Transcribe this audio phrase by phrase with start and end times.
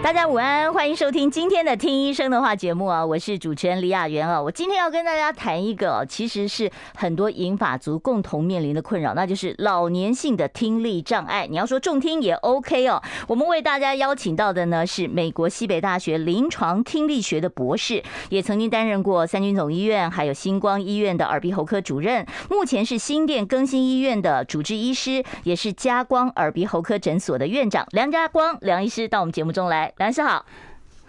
[0.00, 3.04] 大家午安，欢迎收听今天的《听医生的话》节目啊！
[3.04, 4.40] 我是主持人李雅媛啊。
[4.40, 11.48] 我今天要跟大家谈一个，其实是很多银发族共同面临的困扰，那就是老年性的听力障碍。
[11.50, 13.02] 你要说重听也 OK 哦。
[13.26, 29.87] 我们为大家邀请到的呢是美国西北大学临床听力学的博士，也曾经担任过三军总医院还有星光医院的耳鼻喉科主任，目前是新店更新医院的主治医师，也是嘉光耳鼻喉科诊所的院长梁嘉光梁医师到我们节目中来。
[29.96, 30.44] 梁师好，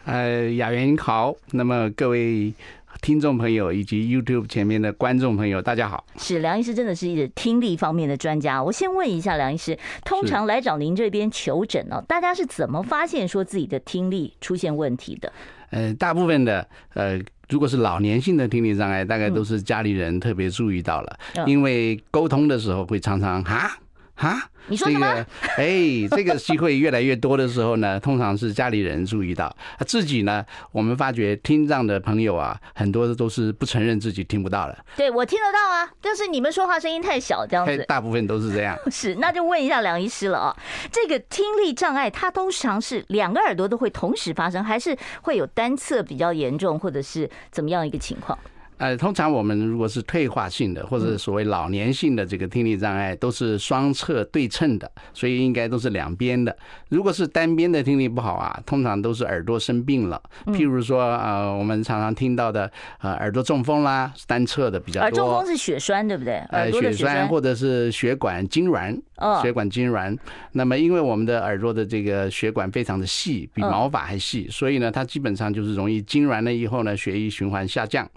[0.06, 2.54] 呃，雅媛好，那么各位
[3.02, 6.06] 听众朋友以及 YouTube 前面的观众朋友，大家好。
[6.18, 8.62] 是梁医师真的是一个听力方面的专家。
[8.62, 15.32] 我先问一下梁医师，通常来找您这边求诊呢，大家是怎么发现说自己的听力出现问题的？
[15.72, 23.78] 呃，大部分的呃，如果是老年性的听力障碍，大概都是家里人特别注意到了，因为沟通的时候会常常哈。
[24.20, 25.26] 哈，你说什么？
[25.56, 29.56] 哎，这个机会越来越多的时候呢， 通常是家里人注意到，
[29.88, 34.78] 自己呢，我们发觉听障的朋友啊，很多都是不承认自己听不到了。
[34.98, 37.86] 对，我听得到啊，但是你们说话声音太小，这样子。
[37.88, 38.78] 大部分都是这样。
[38.92, 40.58] 是，那就问一下梁医师了啊，
[40.92, 48.38] 这个听力障碍，它通常是两个耳朵都会同时发生，还是会有单侧比较严重，或者是怎么样一个情况？
[48.80, 56.56] 呃，通常我们如果是退化性的或者所谓老年性的这个听力障碍，都是双侧对称的，所以应该都是两边的。
[56.88, 60.22] 如果是单边的听力不好啊，通常都是耳朵生病了。
[60.48, 65.06] 譬如说，呃，我们常常听到的，呃，耳朵中风啦，单侧的比较多。
[65.06, 66.36] 耳中风是血栓，对不对？
[66.50, 68.98] 呃，血栓或者是血管痉挛，
[69.42, 70.18] 血管痉挛。
[70.54, 78.10] 那么，因为我们的耳朵的这个血管非常的细，比毛发还细，所以呢，它基本上就是容易痉挛了以后呢，血液循环下降。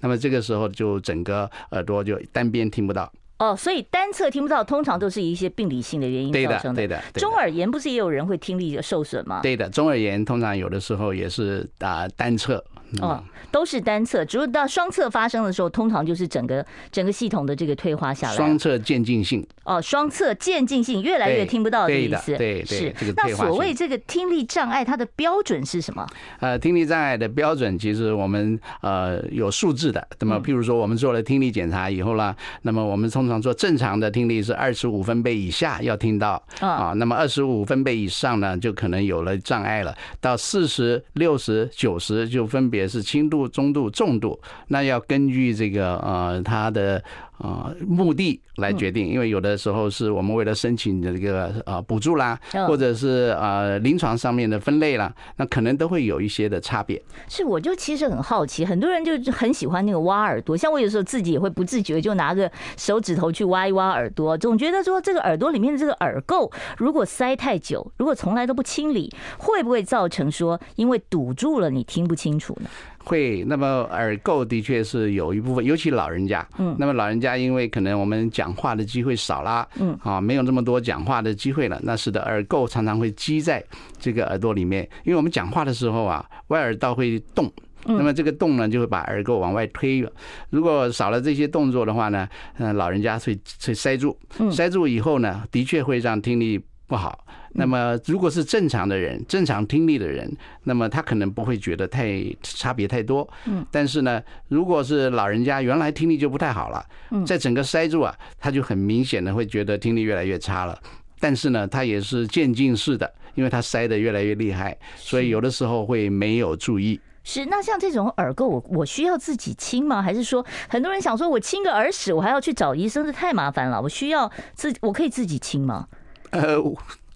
[0.00, 6.80] 那么这个时候就整个耳朵就单边听不到哦，所以单侧听不到，通常都是一些病理性的原因造成的。
[6.80, 7.20] 对的，对的。
[7.20, 9.40] 中耳炎不是也有人会听力受损吗？
[9.42, 12.64] 对的，中耳炎通常有的时候也是啊单侧。
[13.00, 18.36] 哦，都是单侧，只有到双侧发生的时候，通常就是整个整个系统的这个退化下来。
[18.36, 22.36] 双侧渐进性哦，双侧渐进性越来越听不到的意思。
[22.36, 23.12] 对对，是这个。
[23.16, 26.06] 那所谓这个听力障碍，它的标准是什么？
[26.40, 30.06] 呃，听力障碍的标准其实我们呃有数字的。
[30.20, 39.96] 那么，譬如说我们做了听力检查以后呢，那么我们通常说正常的听力是二十五分贝以下要听到啊，那么二十五分贝以上呢，就可能有了障碍了。
[40.20, 43.36] 到四十六十九十就分别是轻度。
[43.46, 44.38] 中度、重度，
[44.68, 47.02] 那要根据这个呃，它的
[47.38, 57.00] 呃目的来决定，因为有的时候是我们为了申请这个呃补助啦，或者是呃临床上面的分类啦，那可能都会有一些的差别。
[57.28, 72.65] 是，我就其实很好奇，很多人就很喜欢那个挖耳朵，像我有时候自己也会不自觉就拿个手指头去挖一挖耳朵，总觉得说这个耳朵里面的这个耳垢如果塞太久，如果从来都不清理，会不会造成说因为堵住了你听不清楚呢？
[73.04, 76.46] 会，那么耳垢的确是有一部分，尤其老人家。
[76.58, 83.62] 嗯，那么老人家因为可能我们讲话的机会少啦，嗯，啊，没有那么多讲话的机会了，那使得耳垢常常会积在
[84.00, 84.82] 这个耳朵里面。
[85.04, 87.48] 因为我们讲话的时候啊，外耳道会动，
[87.84, 90.04] 那么这个动呢就会把耳垢往外推。
[90.50, 92.28] 如果少了这些动作的话呢，
[92.58, 94.18] 嗯，老人家会会塞住，
[94.50, 97.24] 塞住以后呢，的确会让听力不好。
[97.58, 100.30] 那么，如果是正常的人，正常听力的人，
[100.64, 103.26] 那么他可能不会觉得太差别太多。
[103.46, 103.64] 嗯。
[103.70, 106.84] 但是呢，如果是老人家，原来听力就不太好了，
[107.24, 110.78] 在整个塞住啊，他就很明显的会觉得听力越来越差了。
[111.18, 117.00] 但是呢，他也是渐进式的，因为他塞得越来越厉害，所以有的时候会没有注意。
[117.24, 117.46] 是。
[117.46, 120.02] 那像这种耳垢，我我需要自己清吗？
[120.02, 123.80] 还是说很多人想说我清个耳屎，我还要去找医生，这太麻烦了。
[123.80, 125.88] 我需要自我可以自己清吗？
[126.30, 126.62] 呃。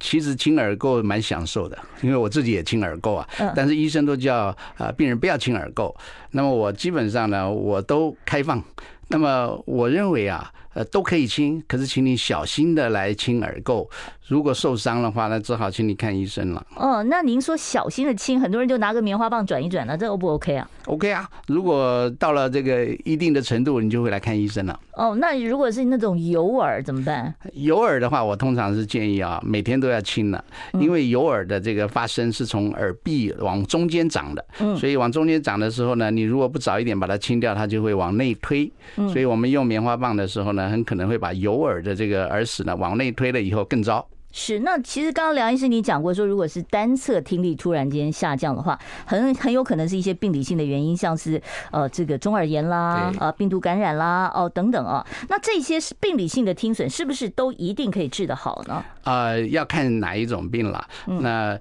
[0.00, 3.28] 其实清耳垢蛮享受的，因为我自己也清耳垢啊。
[3.54, 5.94] 但是医生都叫啊病人不要清耳垢。
[6.32, 8.60] 那么我基本上呢，我都开放。
[9.08, 13.86] 那么我认为啊，呃，都可以清，可是请你小心的来清耳垢。
[14.28, 16.64] 如果受伤的话，那只好请你看医生了。
[16.76, 24.78] 哦，那您说小心的清，很多人就拿个棉花棒转一转，那这 O 不 OK 啊？OK 啊，如果到了这个一定的程度，你就会来看医生了。
[24.92, 27.34] 哦，那如果是那种油耳怎么办？
[27.54, 30.44] 油耳的话，我通常是建议啊，每天都要清了，
[30.74, 34.44] 因为油耳的这个发生是从耳壁往中间长的，
[34.78, 38.70] 所以往中间长的时候呢，你如果不早一点把它清掉，它就会往内推。
[38.94, 44.06] 所以我们用棉花棒的时候呢，很可能会把有耳的这个耳屎呢往内推了以后更糟。
[44.32, 51.42] 是，那其实刚刚梁医师你讲过说，如果是单侧听力突然间下降的话，很很有可能是一些病理性的原因，像是
[51.72, 55.04] 呃这个中耳炎啦，呃病毒感染啦，哦等等啊。
[55.28, 58.84] 那这些是病理性的听损，是不是都一定可以治得好呢？
[59.02, 60.86] 呃，要看哪一种病了。
[61.06, 61.58] 那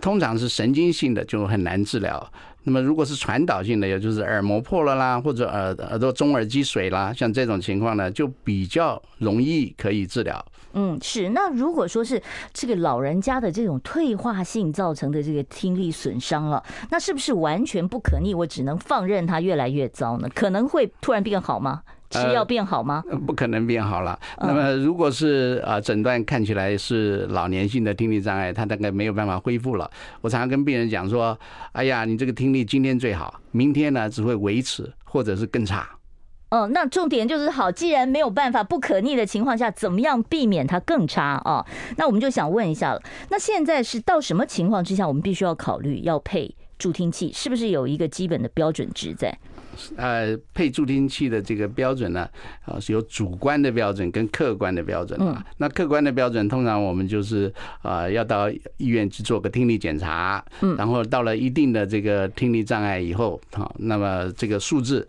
[0.00, 2.32] 通常是神经性的就很难治疗。
[2.68, 10.44] 那么如果是传导性的，也就是耳膜破了啦，或者耳耳朵中耳积水啦，像这种情况呢，就比较容易可以治疗。
[10.72, 11.28] 嗯，是。
[11.28, 12.20] 那如果说是
[12.52, 16.60] 这个老人家的这种退化性造成的这个听力损伤了，
[16.90, 18.34] 那是不是完全不可逆？
[18.34, 20.28] 我只能放任它越来越糟呢？
[20.34, 21.82] 可能会突然变好吗？
[22.10, 23.02] 吃药变好吗？
[23.10, 24.18] 呃，不可能变好了。
[24.40, 29.90] 那么如果是啊诊断看起来是老年性的听力障碍，他大概没有办法恢复了。
[30.20, 31.38] 我常常跟病人讲说
[31.72, 35.88] ：“哎呀，你这个听力今天最好，明天呢只会维持或者是更差。”
[36.48, 41.66] 哦，那重点就是好，既然没有办法不可逆的情况下，怎么样避免它更差啊？
[41.96, 49.36] 那我们就想问一下了，那现在是到什么情况之下，我们必须要考虑要配助听器，是不是有一个基本的标准值在？
[49.96, 52.28] 呃，配助听器的这个标准呢，
[52.64, 55.44] 啊是有主观的标准跟客观的标准啊。
[55.58, 57.52] 那客观的标准，通常我们就是
[57.82, 60.44] 啊要到医院去做个听力检查，
[60.76, 65.06] 然后到了一定的这个听力障碍以后，好，那么这个数字。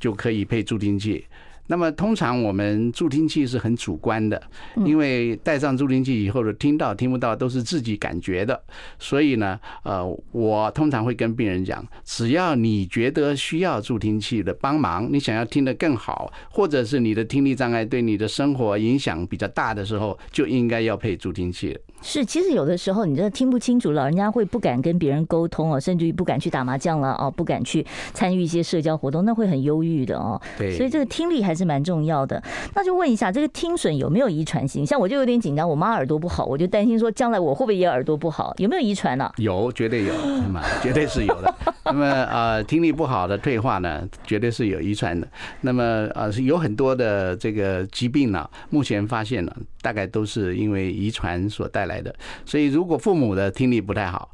[0.00, 1.22] 就可以配助听器。
[1.70, 4.42] 那么通常我们助听器是很主观的，
[4.84, 8.60] 因为戴上助听器以后的听到听不到都是自己感觉的。
[8.98, 21.78] 所以呢，呃，我通常会跟病人讲，只要你觉得需要助听器的帮忙，你想要听得更好，或者是你的听力障碍对你的生活影响比较大的时候，就应该要配助听器。
[22.02, 30.40] 是，其实有的时候你真的听不清楚，老人家会不敢跟别人沟通哦，甚至于不敢去打麻将了哦，不敢去参与一些社交活动，那会很忧郁的哦。
[30.58, 32.42] 对，所以这个听力还是蛮重要的。
[32.74, 34.84] 那就问一下，这个听损有没有遗传性？
[34.86, 38.54] 像我就有点紧张，我妈耳朵不好，我就担心说将来我会不会也耳朵不好？
[38.58, 39.30] 有没有遗传呢？
[39.36, 41.54] 有，绝对有，那么绝对是有的。
[41.84, 45.26] 那么呃，听力不好的退化呢，绝对是有遗传的。
[45.62, 45.82] 那么
[46.14, 52.14] 呃，是有很多的这个疾病呢，目前发现了，大概都是因为遗传所带来来的，
[52.46, 54.32] 所以如果父母的听力不太好，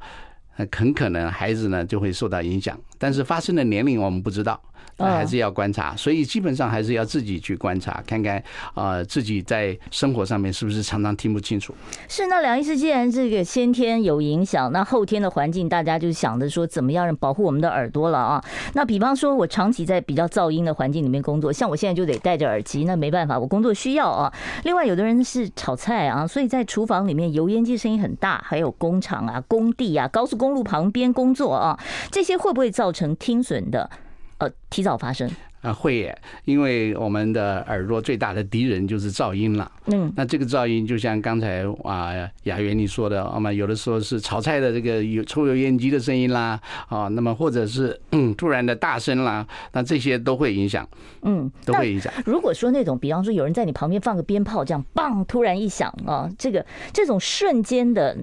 [0.71, 4.61] 很可能孩子呢就会受到影响，但是发生的年龄我们不知道。
[4.99, 8.43] 那还是要观察，所以基本上还是要自己去观察，看看
[8.75, 11.75] 啊自己在生活上面是不是常常听不清楚。
[12.09, 18.45] 是，那梁医师，既然这个先天有影响，那后天的环境，大家就想着说怎么样保护我们的耳朵了啊？
[18.75, 24.33] 那比方说，我长期在比较噪音的环境里面工作，像我现在就得戴着耳机，那没办法，我工作需要啊。
[24.65, 31.79] 另外，有的人是炒菜啊，所以在厨房里面油烟机声音很大，还有工厂啊、工地啊、高速公路旁边工作啊，
[32.11, 33.91] 这些会不会造成听损的？
[34.39, 35.31] 呃，提早发生
[35.63, 39.71] 啊，会耶，因为我们的耳朵最大的敌人就是噪音了。
[39.87, 42.13] 嗯，那这个噪音就像刚才啊
[42.45, 50.87] 雅媛你说的，那么有的时候是炒菜的这个有抽油烟机的声音啦，啊，那么或者是嗯突然的大声啦，那这些都会影响，
[51.23, 52.13] 嗯，都会影响。
[52.25, 58.17] 如果说那种，比方说有人在你旁边放个鞭炮，这样棒突然一响啊，这个这种瞬间的。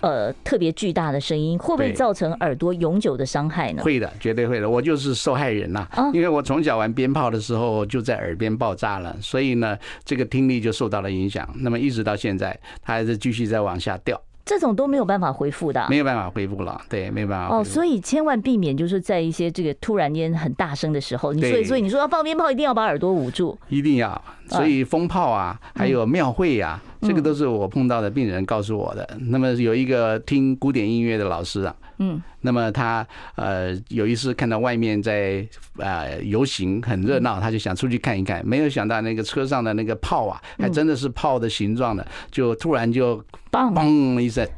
[0.00, 3.82] 呃，特别巨大的声音会不会造成耳朵永久的伤害呢？
[3.82, 4.68] 会的，绝对会的。
[4.68, 11.48] 我就是受害人呐，因为我从小玩鞭炮的时候就在耳边爆炸了，所以呢，这个听力就受到了影响。
[11.58, 14.18] 那么一直到现在，它还是继续在往下掉。
[14.44, 17.56] 这种都没有办法恢复的，没有办法恢复了，对，没有办法。
[17.56, 24.20] 哦，所以千万避免，就是在一些这个突然间很大声的时候，你所以所以你说要放鞭炮，一定要把耳朵捂住，一定要。
[24.48, 29.08] 所以风炮啊，还有庙会呀，这个都是我碰到的病人告诉我的。
[29.28, 44.48] 那么有一个听古典音乐的老师啊，嗯，那么他呃有一次看到外面在呃游行很热闹，他就想出去看一看，没有想到那个车上的那个炮啊，还真的是炮的形状的，就突然就嘣一声，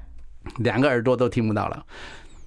[0.59, 1.85] 两个耳朵都听不到了。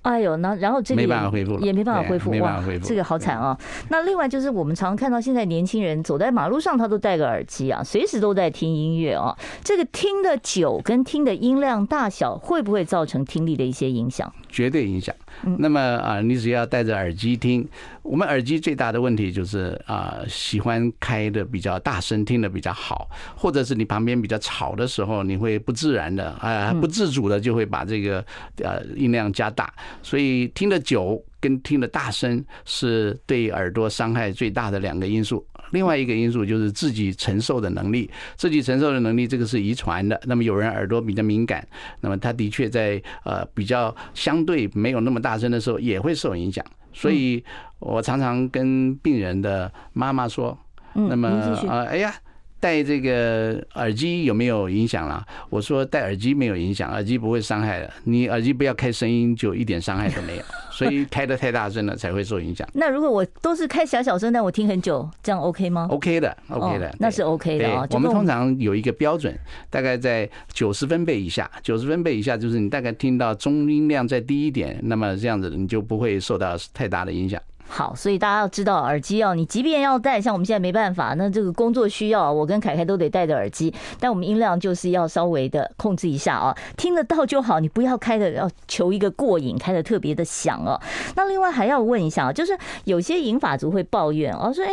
[0.05, 3.57] 哎呦，那然后这没办法恢复，也没办法恢复，哇，这个好惨啊！
[3.89, 9.35] 那另外就是我们常看到现在年轻人走在马路上，他都戴个耳机啊，随时都在听音乐啊。
[9.63, 14.31] 这个听的久跟听的音量大小，会不会造成听力的一些影响？
[14.47, 15.13] 绝对影响。
[15.57, 17.67] 那么啊，你只要戴着耳机听，
[18.05, 28.24] 我们耳机最大的问题就是啊，喜欢开的比较大声，听的比较好，或者是你旁边比较吵的时候，你会不自然的啊，不自主的就会把这个
[28.57, 35.43] 呃音量加大，所以听得久跟听的大声是对耳朵伤害最大的两个因素。
[35.71, 40.17] 另外一个因素就是自己承受的能力，自己承受的能力，这个是遗传的。
[40.25, 41.67] 那么有人耳朵比较敏感，
[42.01, 46.63] 那么他的确在呃比较相对没有那么大声的时候也会受影响。
[46.93, 47.43] 所以
[47.85, 50.57] 我常常跟病人的妈妈说，
[50.93, 51.29] 那么
[51.69, 52.13] 啊，哎呀。
[52.57, 55.23] 戴这个耳机有没有影响啦？
[55.51, 57.93] 我说戴耳机没有影响，耳机不会伤害的。
[58.05, 60.41] 你耳机不要开声音，就一点伤害都没有。
[60.71, 62.67] 所以开的太大声了才会受影响。
[62.73, 67.85] 那如果我都是开小小声，但我听很久，这样 OK 吗？OK 的，OK 的，那是 OK 的啊。
[67.91, 69.37] 我们通常有一个标准，
[69.69, 77.39] 大概在九十分贝以下，九十分贝以下就是你大概听到中音量再低一点，那么这样子你就不会受到太大的影响。
[77.67, 90.79] 好，所以大家要知道，耳机哦，你即便要戴，像我们现在没办法，那这个工作需要，我跟凯凯都得戴着耳机，但我们音量就是要稍微的控制一下啊，听得到就好，你不要开的要求一个过瘾，开的特别的响哦。
[91.15, 94.72] 那另外还要问一下，就是有些银发族会抱怨哦，说哎，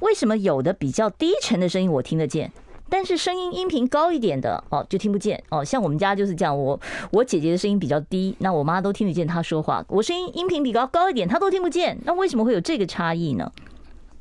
[0.00, 2.52] 为什么有的比较低沉的声音我听得见？
[2.92, 5.64] 但是声音音频高一点的哦，就听不见哦。
[5.64, 6.78] 像我们家就是这样，我
[7.10, 9.82] 我姐姐的声音比较低，那我妈都听得见她说话。
[9.88, 11.98] 我声音音频比较高一点，她都听不见。
[12.04, 13.50] 那为什么会有这个差异呢？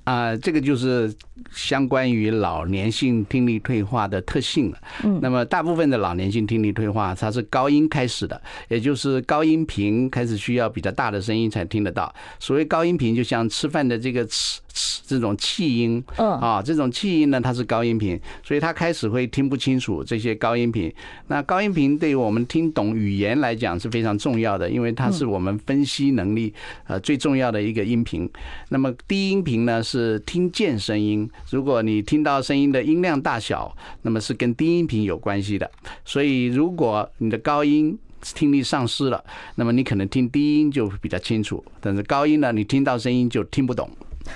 [0.06, 1.14] 啊，这个就是
[1.52, 4.78] 相关于老年性听力退化的特性了。
[5.04, 12.12] 嗯，那么大部分的老年性听力退化，它是高音开始的，也就是高音频开始需要比较大的声音才听得到。
[12.40, 14.62] 所谓高音频，就像吃饭的这个吃。
[15.06, 20.94] 这种气音，啊，这种气音呢，它是高音频，所以它开始会听不清楚这些高音频。
[21.28, 26.54] 那高音频对于我们听懂语言来讲是非常重要的，因为它是我们分析能力
[26.88, 28.30] 呃最重要的一个音频。
[28.70, 35.70] 那么低音频呢是听见声音，如果你听到声音的音量大小，那么是跟低音频有关系的。
[36.06, 39.22] 所以如果你的高音听力丧失了，
[39.56, 43.90] 那么你可能听低音就比较清楚，但是高音呢，你听到声音就听不懂。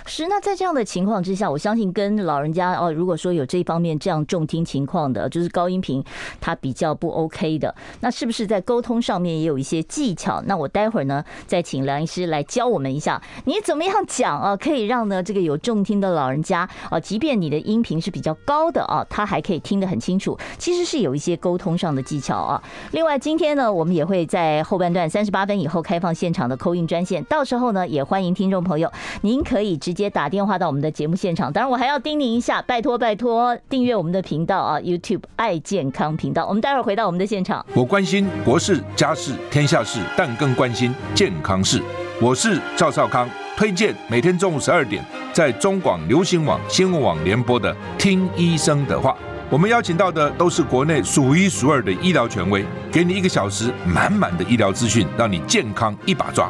[0.05, 6.03] 是，那在这样的情况之下，我相信跟老人家哦，如果说有这方面这样重听情况的，就是高音频
[6.39, 10.41] 它比较不 OK 的，那是不是在沟通上面也有一些技巧？
[10.45, 20.37] 那我待会儿呢，再请梁医师来教我们一下，你怎么样讲啊，可以让呢这个有重听的老人家啊，即便你的音频是比较高的啊，他还可以听得很清楚。
[20.57, 22.61] 其实是有一些沟通上的技巧啊。
[22.91, 29.74] 另外，今天呢，我们也会在后半段三十八分以后开放现场的扣音专线，到时候呢，也欢迎听众朋友，您可以。
[29.77, 36.45] 直接打电话到我们的节目现场，当然我还要叮咛一下，拜托拜托订阅我们的频道啊，YouTube 爱健康频道。
[36.47, 37.65] 我们待会儿回到我们的现场。
[37.73, 41.81] 我关心国事、家事、天下事，但更关心健康事。
[42.21, 45.03] 我是赵少康，推荐每天中午十二点
[45.33, 49.11] 在中广流行网、新闻网联播的《听医生的话》。
[49.49, 56.49] 我们邀请到的都是国内数一数二的医疗权威，给你一个小时满满的医疗资讯，让你健康一把抓。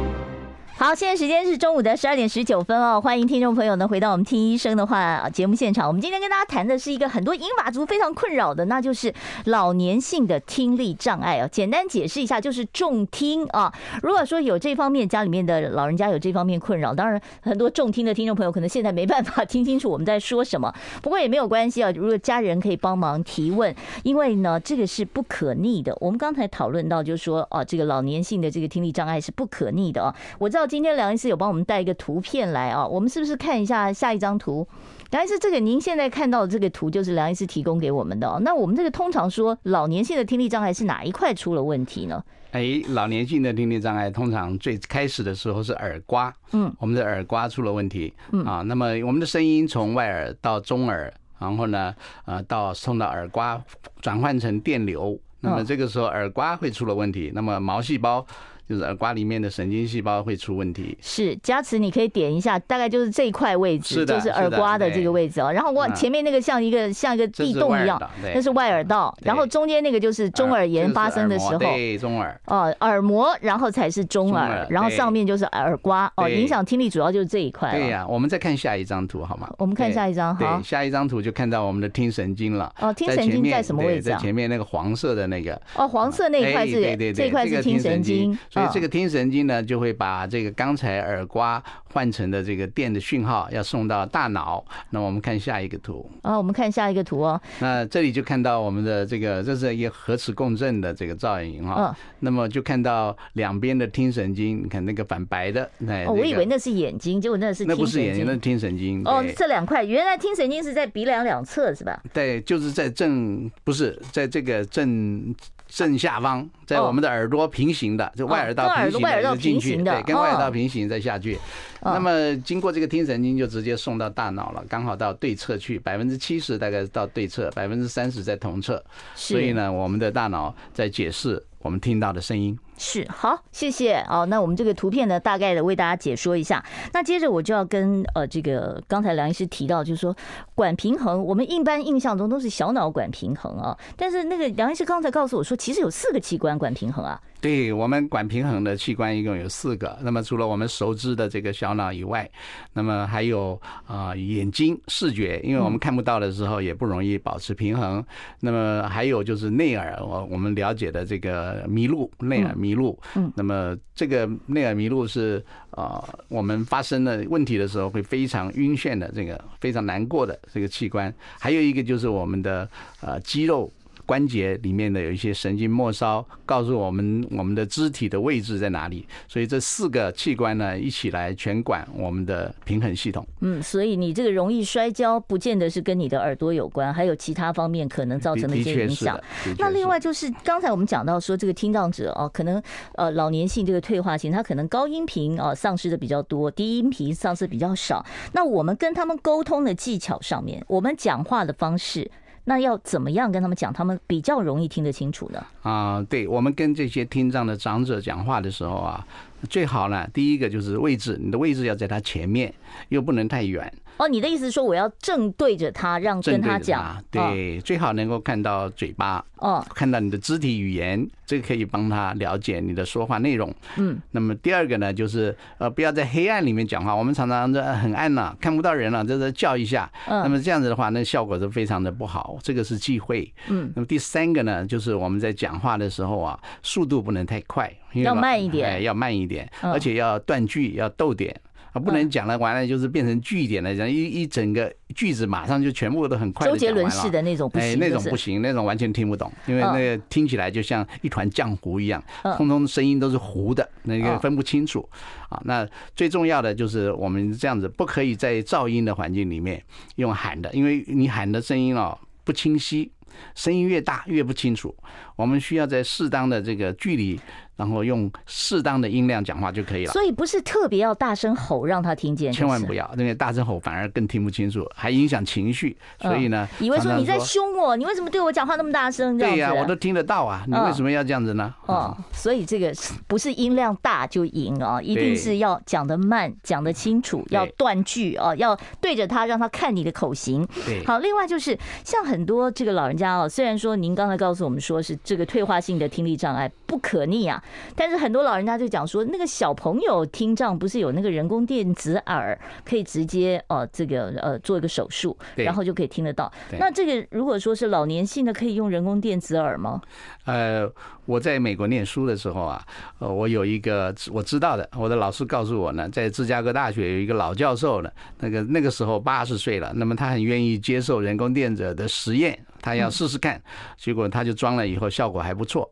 [0.81, 5.87] 好，现在时间是中午的十二点十九分哦，欢迎听众朋友呢回到我们听医生的话节目现场。
[5.87, 9.13] 我们今天跟大家谈的是一个很多银发族非常困扰的，那就是
[9.45, 11.47] 老年性的听力障碍哦。
[11.51, 13.71] 简单解释一下，就是重听啊。
[14.01, 20.73] 如果说有这方面家里面的老人家有这方面困扰，当然很多重听的听众朋友可能现在没办法听清楚我们在说什么，
[21.03, 21.91] 不过也没有关系啊。
[21.91, 23.71] 如果家人可以帮忙提问，
[24.01, 25.95] 因为呢这个是不可逆的。
[26.01, 30.15] 我们刚才讨论到就是说哦，这个老年性的这个听力障碍是不可逆的啊。
[30.39, 30.67] 我知道。
[30.71, 34.65] 今天梁医师有帮我们带一个图片来啊，我们是不是看一下下一张图？
[35.09, 38.39] 梁医师，这个您现在看到的这个图就是梁医师提供给我们的。
[38.39, 42.23] 那我们这个通常说老年性的听力障碍是哪一块出了问题呢？
[42.51, 53.61] 哎，老年性的听力障碍通常最开始的时候是耳刮，嗯，我们的耳刮出了问题，嗯啊，那么我们的声音从外耳到中耳，然后呢，呃，到送到耳刮
[53.99, 58.25] 转换成电流，那么这个时候耳刮会出了问题，那么毛细胞。
[58.71, 60.97] 就是耳瓜里面的神经细胞会出问题。
[61.01, 65.51] 是，加持，你可以点一下，大概就是这一块位置，是就是耳瓜的这个位置哦。
[65.51, 68.01] 然后往前面那个像一个像一个地洞一样，
[68.33, 69.13] 那是外耳道。
[69.23, 72.39] 然后中间那个就是中耳炎发生的时候，对，中耳。
[72.45, 76.09] 哦，耳膜，然后才是中耳，然后上面就是耳瓜。
[76.15, 77.71] 哦，影响听力主要就是这一块。
[77.71, 79.53] 对呀，我们再看下一张图好吗？
[79.57, 80.61] 我们看下一张，好。
[80.63, 82.73] 下一张图就看到我们的听神经了。
[82.79, 84.03] 哦，听神经在什么位置？
[84.03, 85.59] 在前面那个黄色的那个。
[85.75, 88.37] 哦，黄色那一块是，这块是听神经。
[88.61, 89.41] 所以这个听神经。
[89.41, 94.63] 呢，就会把这个刚才耳刮换成的这个电的讯号要送到大脑。
[94.91, 97.41] 那我们看下一个图啊，我们看下一个图哦。
[97.59, 101.97] 那这里就看到我们的这个，这是一个核磁共振的这个造影哈。
[102.19, 109.01] 那么就看到两边的听神经，你看那个反白的，那我以为那是眼睛，结果那是那不是眼睛，那是听神经。
[109.05, 111.99] 哦，这两块原来听神经是在鼻梁两侧是吧？
[112.13, 115.33] 对，就是在正，不是在这个正。
[115.73, 121.39] 正下方，在我们的耳朵平行的，就外耳道平行的，就进去，对，跟外耳道平行再下去。
[121.83, 128.83] 那么经过这个听神经就直接送到大脑了，刚好到对侧去，百分之七十大概到对侧，百分之三十在同侧。
[129.15, 132.57] 所以呢，我们的大脑在解释我们听到的声音。
[132.77, 134.25] 是，好，谢谢哦。
[134.27, 136.63] 那我们这个图片呢，大概的为大家解说一下。
[136.93, 140.15] 那接着我就要跟呃这个刚才梁医师提到，就是说
[140.55, 147.21] 管平衡，我们一般印象中都是小脑管平衡啊，但是那个梁医师刚才告诉我说，其实有四个器官管平衡啊。
[147.41, 149.97] 对，我们管平衡的器官一共有四个。
[150.03, 152.29] 那么除了我们熟知的这个小脑以外，
[152.71, 158.05] 那么还有啊眼睛视觉，因为我们看不到的时候也不容易保持平衡。
[158.39, 162.97] 那么还有就是内耳，我我们了解的这个麋鹿，内耳麋鹿。
[163.15, 163.33] 嗯。
[163.35, 171.11] 那么这个内耳麋鹿是啊，我们发生了问题的时候会非常晕眩的这个非常难过的这个器官。
[171.39, 172.69] 还有一个就是我们的
[173.01, 173.73] 呃肌肉。
[174.11, 179.07] 关节里面的有一些神经末梢，告诉我们我们的肢体的位置在哪里。
[179.25, 183.25] 所以这四个器官呢，一起来全管我们的平衡系统。
[183.39, 189.17] 嗯，所以你这个容易摔跤，不见得是跟你的耳朵有关，还有其他方面可能造成的一些影响。
[189.57, 192.61] 那另外就是刚才我们讲到说，这个听障者哦，可能
[192.95, 198.05] 呃老年性这个退化性，他可能高音频啊丧失的比较多，低音频丧失比较少。
[198.33, 202.11] 那我们跟他们沟通的技巧上面，我们讲话的方式。
[202.45, 205.45] 那要怎么样跟他们讲，他们比较容易听得清楚呢？
[205.61, 209.05] 啊，对，我们跟这些听障的长者讲话的时候啊，
[209.49, 212.53] 最好呢，第一个就是位置，你的位置要在他前面，
[212.89, 213.71] 又不能太远。
[214.01, 223.53] 哦，你的意思是说我要正对着他，让跟他讲，对，最好能够看到嘴巴，哦，看到你的肢体语言，这个可以帮他了解你的说话内容。
[223.77, 226.95] 嗯，那么第二个呢，就是呃，不要在黑暗里面讲话。
[226.95, 229.87] 我们常常这很暗了，看不到人了，就是叫一下。
[230.07, 232.39] 嗯，那么这样子的话，那效果是非常的不好。
[232.41, 233.31] 这个是忌讳。
[233.49, 241.39] 嗯，那么第三个呢，就是我们在讲话的时候啊，速度不能太快，要慢一点，要慢一点，而且要断句，要逗点。
[241.71, 246.47] 啊，不能讲了，完了就是变成句点来讲，一一整个句子马上就全部都很快。
[246.47, 252.03] 周杰伦式的那种不行，哎，那种不行，那种完全听不懂，因为那个听起来就像一团浆糊一样，
[252.37, 254.87] 通通声音都是糊的，那个分不清楚。
[255.29, 259.63] 啊，那最重要的就是我们这样子，不可以在噪音的环境里面
[259.95, 262.91] 用喊的，因为你喊的声音哦不清晰，
[263.35, 264.75] 声音越大越不清楚。
[265.15, 267.19] 我们需要在适当的这个距离。
[267.57, 269.91] 然后用适当的音量讲话就可以了。
[269.91, 275.77] 所以不是特别要大声吼让他听见，千万不要，因为大声吼反而更听不清楚，还影响情绪。
[275.99, 279.15] 所以呢，以为说你在凶我，你为什么对我讲话那么大声？
[279.15, 281.53] 对呀，我都听得到啊，你为什么要这样子呢？
[281.67, 282.73] 哦，所以这个
[283.05, 290.43] 不是音量大就赢啊，一定是要讲得慢，讲得清楚，要断句啊，要对着他让他看你的口型。
[290.65, 297.43] 对，好，另外就是像很多这个老人家家哦，虽然说您刚才告诉我们说是这个退化性的听力障碍不可逆啊。
[297.75, 306.31] 但是很多老人家就讲说，那个小朋友听障不是有那个人工电子耳，可以直接呃这个呃做一个手术，然后就可以听得到。
[306.57, 309.81] 那这个如果说是老年性的，可以用人工电子耳吗？
[310.23, 310.65] 呃，
[311.05, 312.63] 我在美国念书的时候啊，
[312.99, 323.41] 呃，我有一个我知道的，我的老师告诉我呢，在芝加哥大学有一个老教授呢，那个那个时候八十岁了，那么他很愿意接受人工电子耳的实验，他要试试看，
[323.77, 325.69] 结果他就装了以后效果还不错。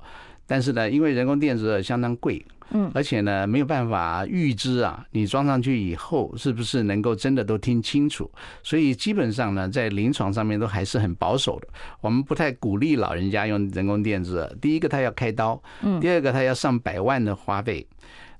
[0.49, 8.29] 但是呢，因为人工电子耳相当贵，嗯，而且呢没有办法预知啊，你装上去以后是不是能够真的都听清楚？
[8.63, 11.67] 所以基本上呢，在临床上面都还是很保守的。
[12.01, 14.55] 我们不太鼓励老人家用人工电子耳。
[14.59, 15.61] 第一个，他要开刀；
[16.01, 17.85] 第二个，他要上百万的花费。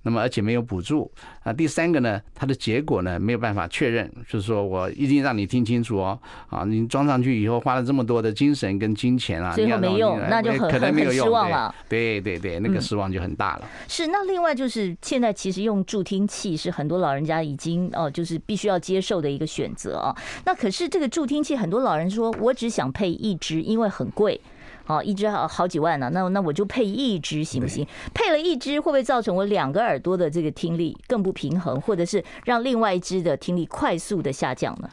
[0.03, 1.11] 那么而且没有补助
[1.43, 11.73] 啊，第三个呢，它的结果呢没有办法确认，就是说我一定让你听清楚哦，啊，你装上去以后花了这么多的精神跟金钱啊，最后没用，那就很可能没有用，失望了。
[11.87, 13.67] 对对对，那个失望就很大了。
[13.87, 20.15] 是，那另外就是现在其实用助听器是很多老人家已经哦，就是必须要接受的一个选择啊。
[20.45, 24.39] 那可是这个助听器，很多老人说我只想配一只，因为很贵。
[24.89, 27.87] 好，一只好好几万呢，啊，那那我就配一只行不行？
[28.11, 34.89] 配了一只会不会造成我两个耳朵的这个听力更不平衡，或者是让另外一只的听力快速的下降呢？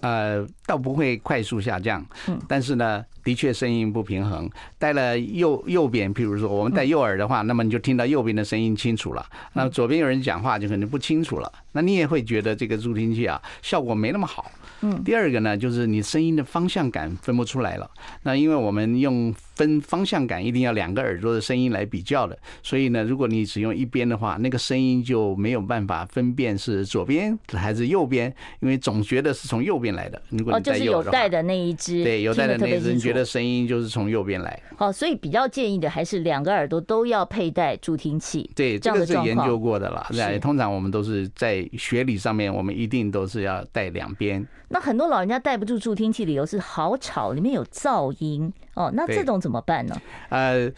[0.00, 4.48] 呃，倒不会快速下降，嗯但是呢，的确声音不平衡。
[4.78, 14.50] 戴了右右边，譬如说我们戴右耳的话，那么你就听到右边的声音清楚了，那么左边有人讲话就可能不清楚了，那你也会觉得这个助听器啊效果没那么好。
[14.84, 17.88] 嗯，第二个呢，就是你声音的方向感分不出来了。
[18.24, 30.20] 那因为我们用分方向感，一定要两个耳朵的声音来比较的，所以呢，如果你只用一边的话，那个声音就没有办法分辨是左边还是右边，因为总觉得是从右边来的。
[30.30, 34.58] 如果你哦，就是有带的那一只，对，有带的那一只，觉觉得声音就是从右边来。
[34.76, 38.50] 好，所以比较建议的还是两个耳朵都要佩戴助听器。
[38.56, 40.06] 对，这个是研究过的了。
[40.10, 44.44] 对，通常我们都是在学理上面，我们一定都是要戴两边。
[44.68, 48.90] 那很多老人家戴不住助听器，理由是好吵，里面有噪音哦。
[48.94, 49.94] 那这种怎么办呢？
[50.30, 50.72] 呃。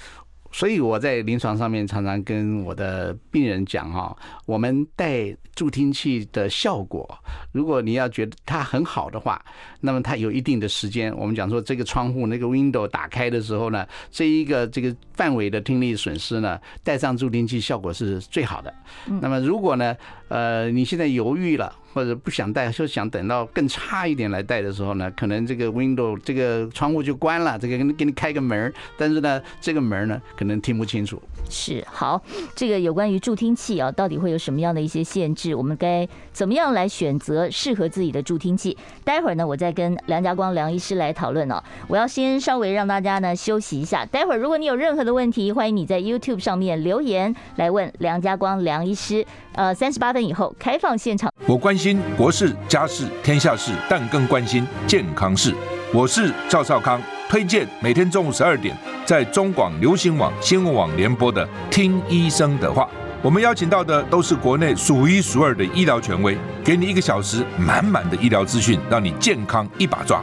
[0.55, 7.19] 所以我在临床上面常常跟我的病人讲哈，我们戴助听器的效果，
[7.51, 9.45] 如果你要觉得它很好的话，
[9.81, 11.13] 那么它有一定的时间。
[11.19, 18.73] 我们讲说这个窗户那个 window 打开的时候呢，这一个这个范围的听力损失呢，戴上助听器效果是最好的。
[19.21, 19.97] 那么如果呢，
[20.29, 21.75] 呃，你现在犹豫了。
[21.95, 31.23] 或者不想戴，就想等到更差一点来戴的时候呢，可能这个 window 这个窗户就关了，这个给你给你开个门，但是呢，这个门呢可能听不清楚。
[31.49, 32.21] 是好，
[32.57, 35.55] 这个有关于助听器啊，到底会有什么样的一些限制？
[35.55, 38.77] 我们该怎么样来选择适合自己的助听器？
[39.05, 41.63] 待会儿呢，我再跟梁家光梁医师来讨论哦。
[41.87, 49.25] 我要先稍微让大家呢休息一下，待会儿如果你有任何的问题，欢迎你在 YouTube 上面留言来问梁家光梁医师。
[49.55, 51.33] 呃，三十八分以后开放现场。
[51.47, 55.55] 我关心国事、家事、天下事，但更关心健康事。
[55.93, 62.83] 我是赵少康，推荐每天中午十二点在中广流行网、新闻网联播的《听医生的话》。
[63.23, 70.23] 我们邀请到的都是国内数一数二的医疗权威，给你一个小时满满的医疗资讯，让你健康一把抓。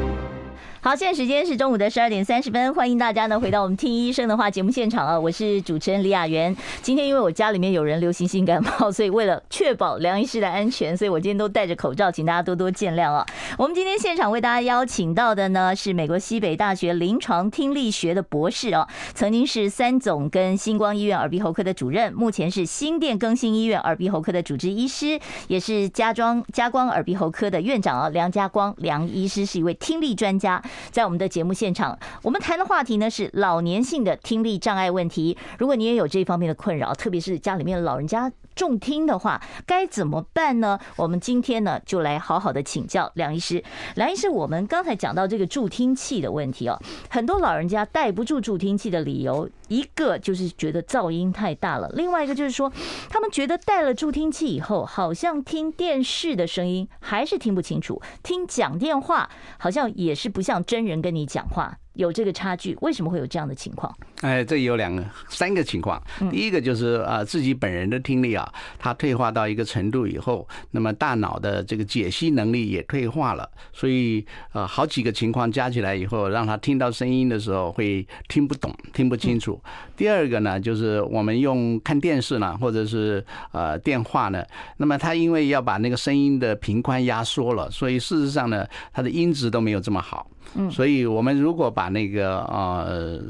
[0.83, 5.19] 好，现在时间是中午的十二点三十分，欢迎大家呢回到我们听医生的话节目现场啊！
[5.19, 6.57] 我是主持人李雅媛。
[6.81, 13.23] 今天因为我家里面有人流行性感冒，所以为了确保梁医师的安全，所以我今天都戴着口罩，请大家多多见谅啊！
[13.59, 28.09] 我们今天现场为大家邀请到的呢是美国西北大学临床听力学的博士哦，曾经是三总跟星光医院耳鼻喉科的主任，目前是新店更新医院耳鼻喉科的主治医师，也是家装家光耳鼻喉科的院长啊。
[28.09, 30.59] 梁家光梁医师是一位听力专家。
[30.91, 35.37] 在我们的节目现场，我们谈的话题呢是老年性的听力障碍问题。
[35.57, 40.79] 如果你也有这方面的困扰，特别是家里面老人家重听的话，该怎么办呢？
[40.95, 43.63] 我们今天呢就来好好的请教梁医师。
[43.95, 52.71] 梁医师，我们刚才讲到这个助听器的问题哦，很多老人家戴不住助听器的理由，一个就是觉得噪音太大了，另外一个就是说，
[53.09, 61.77] 他们觉得戴了助听器以后，好像听电视的声音还是听不清楚，听讲电话好像也是不像真人跟你讲话。
[61.93, 63.93] 有这个差距，为什么会有这样的情况？
[64.21, 66.01] 哎，这有两个、三个情况。
[66.29, 68.49] 第一个就是啊，自己本人的听力啊，
[68.79, 79.61] 它退化到一个程度以后，那么大脑的这个解析能力也退化了，所以呃，好几个情况加起来以后，让他听到声音的时候会听不懂、听不清楚。
[79.97, 84.41] 第二个呢，就是我们用看电视呢，或者是呃电话呢，
[84.77, 90.25] 那么他因为要把那个声音的频宽压缩了，所以事实上呢，它的音质都没有这么好。
[90.55, 93.21] 嗯，所以我们如果把那个呃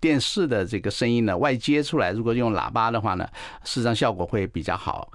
[0.00, 3.24] 电视的这个声音呢外接出来，如果用喇叭的话呢，
[3.64, 5.12] 事实上效果会比较好。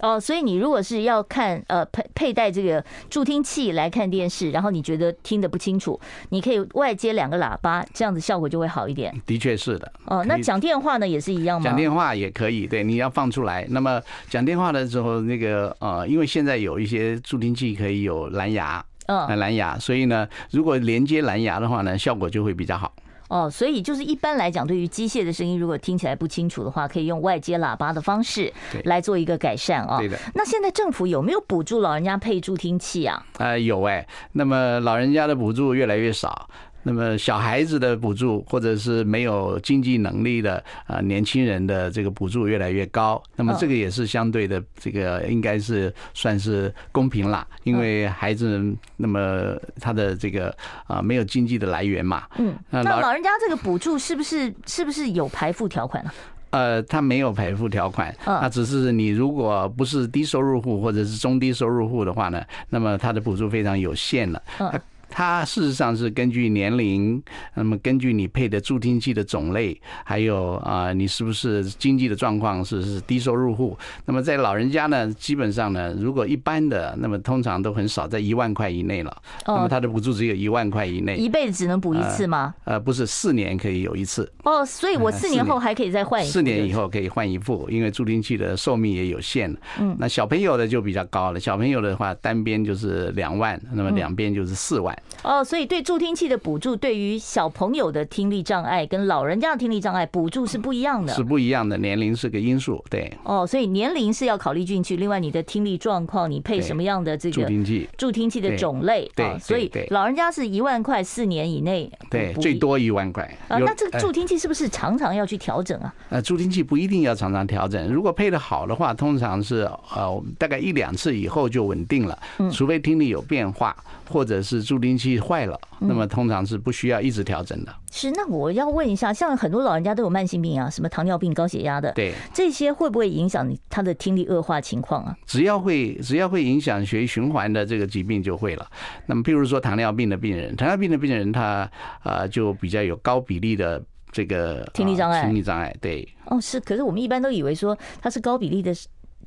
[0.00, 5.98] 哦，所以你如果是要看呃佩佩戴这个助听器来看电视，然后你觉得听得不清楚，
[6.30, 9.14] 你可以外接两个喇叭，这样子效果就会好一点。
[9.24, 9.92] 的确是的。
[10.06, 11.64] 哦，那讲电话呢也是一样吗？
[11.64, 13.64] 讲电话也可以，对，你要放出来。
[13.70, 18.84] 那么讲电话的时候，那个呃，因为现在有一些助听器可以有蓝牙。
[19.06, 22.92] 嗯，蓝牙，所以呢，如果连接蓝牙的话呢，效果就会比较好。
[23.28, 28.52] 哦，所以就是一般来讲，对于机械的声音，如果听起来不清楚的话，可以用外接喇叭的方式
[28.84, 29.98] 来做一个改善啊。
[29.98, 30.16] 对的。
[30.34, 33.24] 那现在政府有没有补助老人家配助听器啊？
[33.38, 34.06] 呃，有哎。
[34.32, 36.48] 那么老人家的补助越来越少。
[36.84, 48.62] 那么小孩子的补助，或者是没有经济能力的啊年轻人的这个补助越来越高，那么这个也是相对的，这个应该是算是公平啦，因为孩子
[48.98, 50.54] 那么他的这个
[50.86, 52.24] 啊没有经济的来源嘛。
[52.36, 56.10] 嗯，那老人家这个补助是不是是不是有排付条款呢？
[56.50, 64.42] 呃，他没有赔付条款，那只是你如果不是低收入户或者是中低收入户的话呢，那么他的补助非常有限了。
[64.60, 64.70] 嗯。
[65.16, 67.22] 它事实上是根据年龄，
[67.54, 73.78] 那么根据你配的助听器的种类，还有啊，你是不是经济的状况是是低收入户？
[74.06, 79.16] 那么在老人家呢，基本上呢，如果一般的，那么通常都很少，在一万块以内了。
[79.46, 81.14] 那么他的补助只有一万块以内。
[81.16, 82.52] 一辈子只能补一次吗？
[82.64, 84.28] 呃，不是，四年可以有一次。
[84.42, 86.32] 哦，所以我四年后还可以再换一次。
[86.32, 89.56] 四年以后可以换一副，因为助听器的寿命也有限。
[89.78, 89.94] 嗯。
[89.96, 94.92] 那小朋友的就比较高了，小朋友的话单边就是两万，那么两边就是四万。
[95.22, 103.10] 哦，所以对助听器的补助，对于小朋友的听力障碍跟老人家的听力障碍补助是不一样的，是不一样的，年龄是个因素，对。
[103.22, 104.96] 哦，所以年龄是要考虑进去。
[104.96, 107.88] 另外，你的听力状况，你配什么样的这个助听器？
[107.96, 113.24] 助听器的种类，对，所以老人家是一万块，四年以内，对，最多一万块。
[113.48, 115.94] 啊，那这个助听器是不是常常要去调整啊？
[116.10, 119.60] 呃，助听器不一定要常常调整，如果配得好的话，通常是
[119.94, 122.18] 呃大概一两次以后就稳定了，
[122.52, 123.74] 除非听力有变化，
[124.10, 127.74] 或者是助听器坏了，那么通常是不需要一直调整的。
[127.90, 135.16] 是，那我要问一下，像很多老人家都有慢性病啊，什么糖尿病、高血压的，对，这些会不会影响你他的听力恶化情况啊？
[135.26, 138.66] 只要会，只要会影响血液循环的这个疾病就会了。
[139.06, 141.70] 那么，譬如说糖尿病的病人，糖尿病的病人他
[142.02, 146.08] 啊就比较有高比例的这个听力障碍，听力障碍，对。
[146.26, 148.74] 哦，是，可是我们一般都以为说他是高比例的。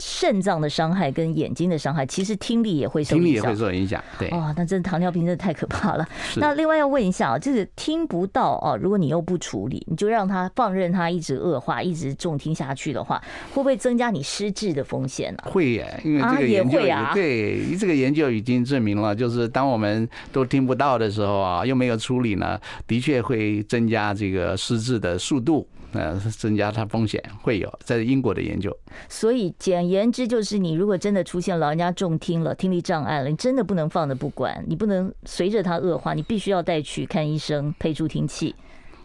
[0.02, 3.26] 肾脏的伤害跟眼睛的伤害，其实听力也会受影响。
[3.26, 4.30] 听力也会受影响，对。
[4.30, 6.08] 哦，那真的糖尿病真的太可怕了。
[6.36, 13.22] 那另外要问一下啊，就是听不到哦，如果你又不处理，你就让他放任他一直恶化，一直重听下去的话，
[13.54, 15.40] 会不会增加你失智的风险呢？
[15.46, 25.68] 会耶，因为这个研究也对，这个研究已经证明了，就是当我们都听不到的时候啊，又没有处理呢，的确会增加这个失智的速度。
[25.94, 28.76] 呃，增加它风险会有，在英国的研究。
[29.08, 38.54] 所以简言之，就是你如果真的出现老人家重听了、听力障碍了，你真的不能放着不管，你不能随着它恶化，你必须要带去看医生，配助听器，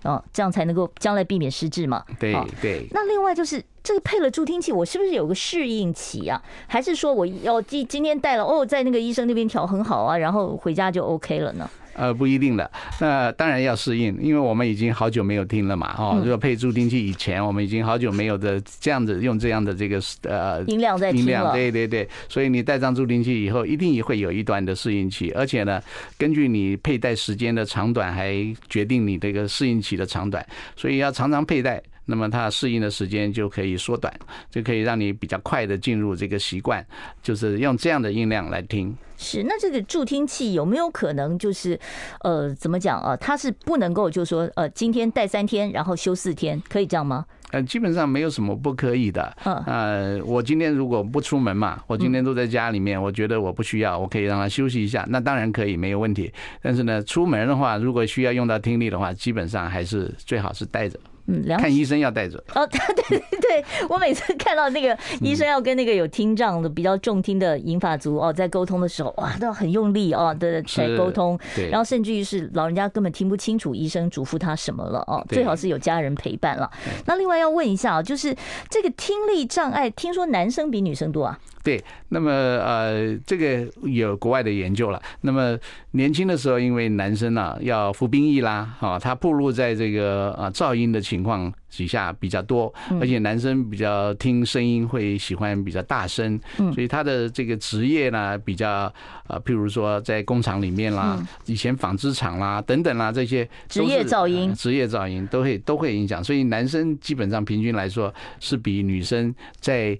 [0.03, 2.05] 哦，这样才能够将来避免失智嘛。
[2.19, 2.87] 对对。
[2.91, 6.43] 那另外就是这个配了助听器，我是不是有个适应期啊？
[6.67, 11.71] 还是说我要今今天带了哦，在那个医生那边调很好啊，然后回家就 OK 了呢？
[11.95, 25.83] 呃，不一定的，那当然要适应，因为我们已经好久没有听了嘛，哦，如果配助听器以前，我们已经好久没有的这样子用这样的这个呃音量在听了，音量，对对对，所以你戴上助听器以后，一定也会有一段的适应期，而且呢，
[26.17, 28.35] 根据你佩戴时间的长短，还
[28.69, 30.45] 决定你这个适应期的长短，
[30.77, 31.83] 所以要常常佩戴。
[32.07, 34.13] 那么它适应的时间就可以缩短，
[34.51, 36.85] 就可以让你比较快的进入这个习惯，
[37.23, 38.97] 就是用这样的音量来听。
[39.17, 41.79] 是，那这个助听器有没有可能就是，
[42.23, 43.17] 呃，怎么讲啊？
[43.17, 47.25] 它是不能够就是说，呃，今天戴三天，然后休四天，可以这样吗？
[47.53, 49.37] 呃，基本上没有什么不可以的。
[49.45, 49.55] 嗯。
[49.67, 56.33] 呃，我今天如果不出门嘛，我今天都在家里面，我觉得我不需要，我可以让他休息一下，那当然可以，没有问题。
[56.61, 60.99] 但是呢，出门的话，如果需要用到听力的话，基本上还是最好是戴着。
[61.27, 76.71] 嗯，看医生要带着哦， 对对对，我每次看到那个医生要跟那个有听障的比较重听的银发族哦，在沟通的时候，哇，都要很用力哦的在沟通，对，然后甚至于是老人家根本听不清楚医生嘱咐他什么了哦，最好是有家人陪伴了。
[77.07, 78.35] 那另外要问一下啊，就是
[78.69, 81.39] 这个听力障碍，听说男生比女生多啊？
[81.65, 85.01] 对，那么呃，这个有国外的研究了。
[85.21, 85.57] 那么
[85.93, 96.41] 年轻的时候，因为男生啊要服兵役啦，啊，他暴露在这个啊噪音的情况底下比较多，而且男生比较听声音会喜欢比较大声，
[96.73, 98.93] 所以他的这个职业呢比较
[99.29, 109.99] 呃，譬如说在工厂里面啦，以前纺织厂啦等等啦这些职业噪音，职业噪音都会都会影响，所以男生基本上平均来说是比女生在。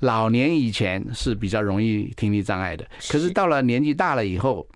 [0.00, 4.66] 老年以前是比较容易听力障碍的，可是到了年纪大了以后，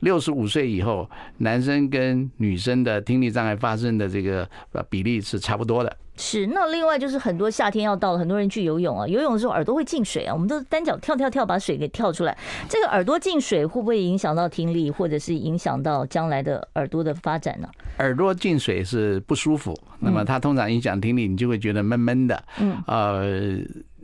[0.00, 4.48] 六十五岁以后，男生跟女生的听力障碍发生的这个
[4.88, 5.96] 比例是差不多的。
[6.18, 12.34] 是，那另外就是很多夏天要到了，很多人去游泳啊，游泳的时候耳朵会进水啊，我们都单脚跳跳跳把水给跳出来，
[12.70, 17.68] 这个耳朵进水会不会影响到听力，或者是影响到将来的耳朵的发展呢？
[17.98, 22.42] 耳朵进水是不舒服，那么它通常影响听力，你就会觉得闷闷的。
[22.60, 23.58] 嗯，呃，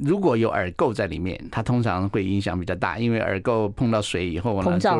[0.05, 4.91] 如果有耳垢在里面，它通常会影响比较大，因为耳垢碰到水以后呢，就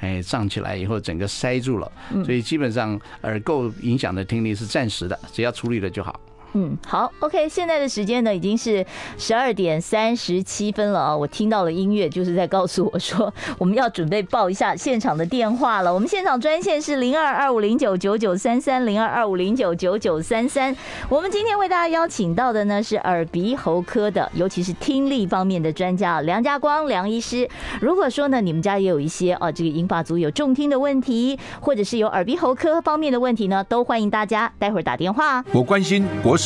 [0.00, 1.92] 哎胀起来以后整个塞住了，
[2.24, 6.18] 所以基本上耳垢影响的听力是暂时的，只要处理了就好。
[6.58, 8.82] 嗯，好，OK，现在的时间呢已经是
[9.18, 11.14] 十二点三十七分了啊！
[11.14, 15.92] 我听到了音乐，就是在告诉我说我们要准备报一下现场的电话了。
[15.92, 20.74] 我们现场专线是零二二五零九九九三三零二二五零九九九三三。
[21.10, 27.46] 我们今天为大家邀请到的呢是耳鼻喉科的，尤其是听力方面的专家梁家光梁医师。
[27.82, 35.44] 如果说呢你们家也有一些啊这个银发族有重听的问题，或者是有耳鼻喉科方面的问题呢，都欢迎大家待会儿打电话。
[35.52, 36.45] 我关心国事。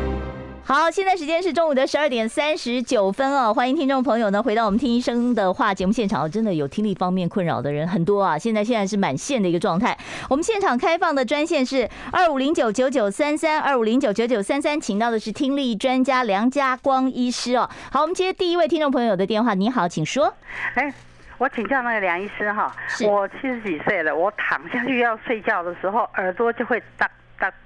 [0.63, 6.29] 好，现在时间是中午的十二点三十九分哦，欢迎听众朋友呢回到我们听医生的话节目现场。
[6.29, 9.97] 真的有听力方面困扰的人很多啊，现在现在是满线的一个状态。
[10.29, 17.67] 我们现场开放的专线是二五零九九九三三二五零九九九三三，请到的是听力专家梁家光医师哦。
[17.91, 20.31] 好，我们接第一位听众朋友的电话，你好，请说。
[20.75, 20.93] 哎，
[21.39, 22.73] 我请教那个梁医师哈，
[23.05, 27.09] 我七十几岁了，我躺下去要睡觉的时候，耳朵就会当。
[27.09, 27.11] 哒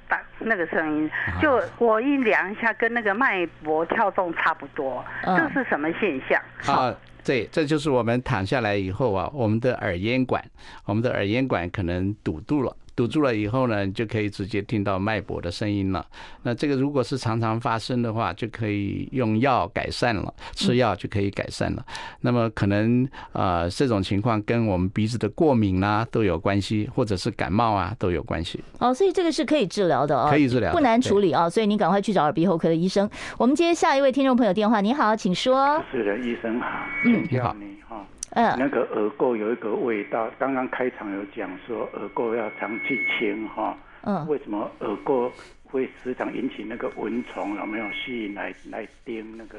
[0.08, 6.42] 哒，那个声音，就我一量一下，跟那个脉搏跳动差不多，这是什么现象？
[6.68, 10.44] 啊，对，这就是我们躺下来以后啊，我们的耳咽管，
[10.86, 12.76] 我们的耳咽管可能堵住了。
[12.96, 16.06] 堵住了以后呢，你就可以直接听到脉搏的声音了。
[16.44, 21.86] 那这个如果是常常发生的话，就可以用药改善了，吃药就可以改善了。
[22.22, 28.64] 那么可能呃这种情况跟我们鼻子的过敏啊都有关系，或者是感冒啊都有关系。
[28.80, 31.50] 哦，所以这个是可以治疗的哦，可以治疗，不难处理啊。
[31.50, 33.10] 所以你赶快去找耳鼻喉科的医生。
[33.38, 35.84] 我们接下一位听众朋友电话，你好，请说。
[35.92, 36.68] 是的，医生好。
[37.06, 38.06] 嗯，你好你好。
[38.36, 43.76] 嗯，那个耳垢有一个味道，刚刚开场有讲说耳垢要常去清哈。
[44.04, 45.32] 嗯，为什么耳垢
[45.64, 49.58] 会时常引起那个蚊虫有没有吸引来来叮那个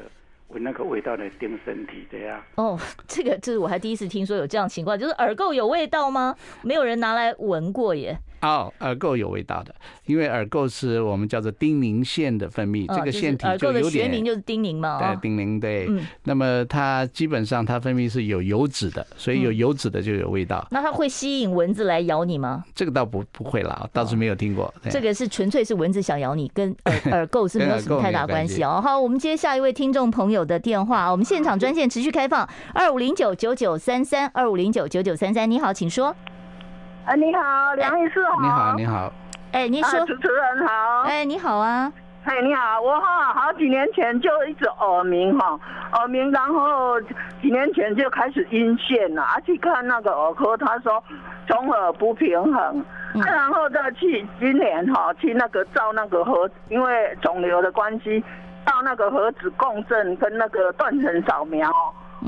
[0.49, 2.41] 闻那个味道来叮身体这样？
[2.55, 6.35] 哦，这个这是我还第一次听说有这样情况，就是耳垢有味道吗？
[6.61, 8.17] 没有人拿来闻过耶。
[8.41, 9.73] 哦，耳垢有味道的，
[10.05, 13.73] 因为耳垢是我们叫做丁宁腺的分泌，这个腺体就有点。
[13.73, 14.99] 耳垢的学名就是丁宁嘛。
[14.99, 15.87] 对，丁宁对。
[15.89, 16.05] 嗯。
[16.23, 20.65] 那么它基本上它分泌是有油脂的，所以有油脂的就有味道。
[20.71, 22.63] 那它会吸引蚊子来咬你吗？
[22.75, 24.73] 这个倒不不会啦，倒是没有听过。
[24.89, 28.79] 这个是纯粹是蚊子想咬你，跟 耳耳垢是没有什么太大关系哦。
[28.83, 36.15] 好，我们接下一位听众朋友的电话，我们现场专线持续开放，二五零九九九三三二五零九九九三三，你好，请说。
[37.07, 38.41] 哎，你好，梁医师好。
[38.41, 39.13] 你好，你好。
[39.53, 40.05] 哎，你说。
[40.05, 41.03] 主持人好。
[41.03, 41.89] 哎，你好啊。
[42.25, 45.57] 哎，你好，我哈好几年前就一直耳鸣哈，
[45.93, 46.99] 耳鸣，然后
[47.41, 51.01] 几年前就开始阴线了，啊，去看那个耳科，他说
[51.47, 52.83] 中耳不平衡，
[53.25, 58.21] 然后再去今年哈去那个照那个核，因为肿瘤的关系，
[58.65, 61.71] 照那个核磁共振跟那个断层扫描，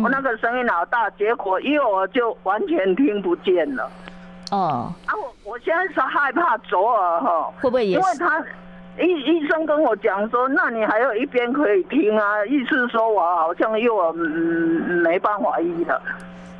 [0.01, 3.91] 我那个声音老大，结果一耳就完全听不见了。
[4.51, 7.85] 哦，啊，我我现在是害怕左耳哈，会不会？
[7.85, 8.39] 因为他
[8.99, 16.01] 医医生跟我讲说，那你还有一边可以听啊，意思说我好像右耳嗯没办法医了。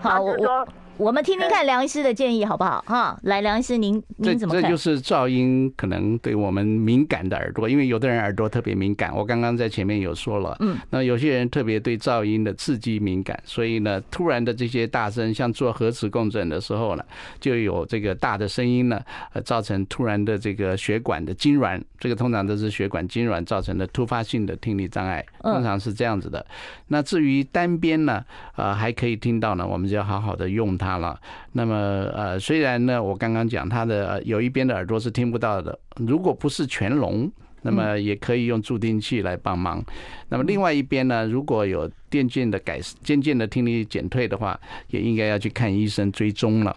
[0.01, 0.67] 好，我说。
[0.99, 2.83] 我们听听看梁医师的建议好不好？
[2.85, 4.63] 哈，来，梁医师您您怎么看？
[4.63, 9.15] 这这就是噪音可能对我们敏感的耳朵，因为有的人耳朵特别敏感。
[9.15, 17.03] 我刚刚在前面有说了，嗯，那有些人特别对噪音的刺激敏感，所以呢，突然的这些大声，像做核磁共振的时候呢，
[17.39, 26.45] 就有这个大的声音呢，呃，造成突然的这个血管的痉挛，这个通常都是血管痉挛造成的突发性的听力障碍，通常是这样子的。
[26.87, 28.21] 那至于单边呢，
[28.57, 30.88] 呃，还可以听到呢，我们就要好好的用它。
[30.97, 31.19] 了，
[31.51, 31.75] 那么
[32.13, 39.83] 呃，虽然呢，我刚刚讲他的有一边的耳朵是听不到的，如果不是全聋，那么也可以用助听器来帮忙。
[40.29, 46.75] 那么另外一边呢，如果有渐渐的改渐渐的听力减退的话，也应该要去看医生追踪了。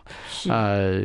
[0.49, 1.03] 呃，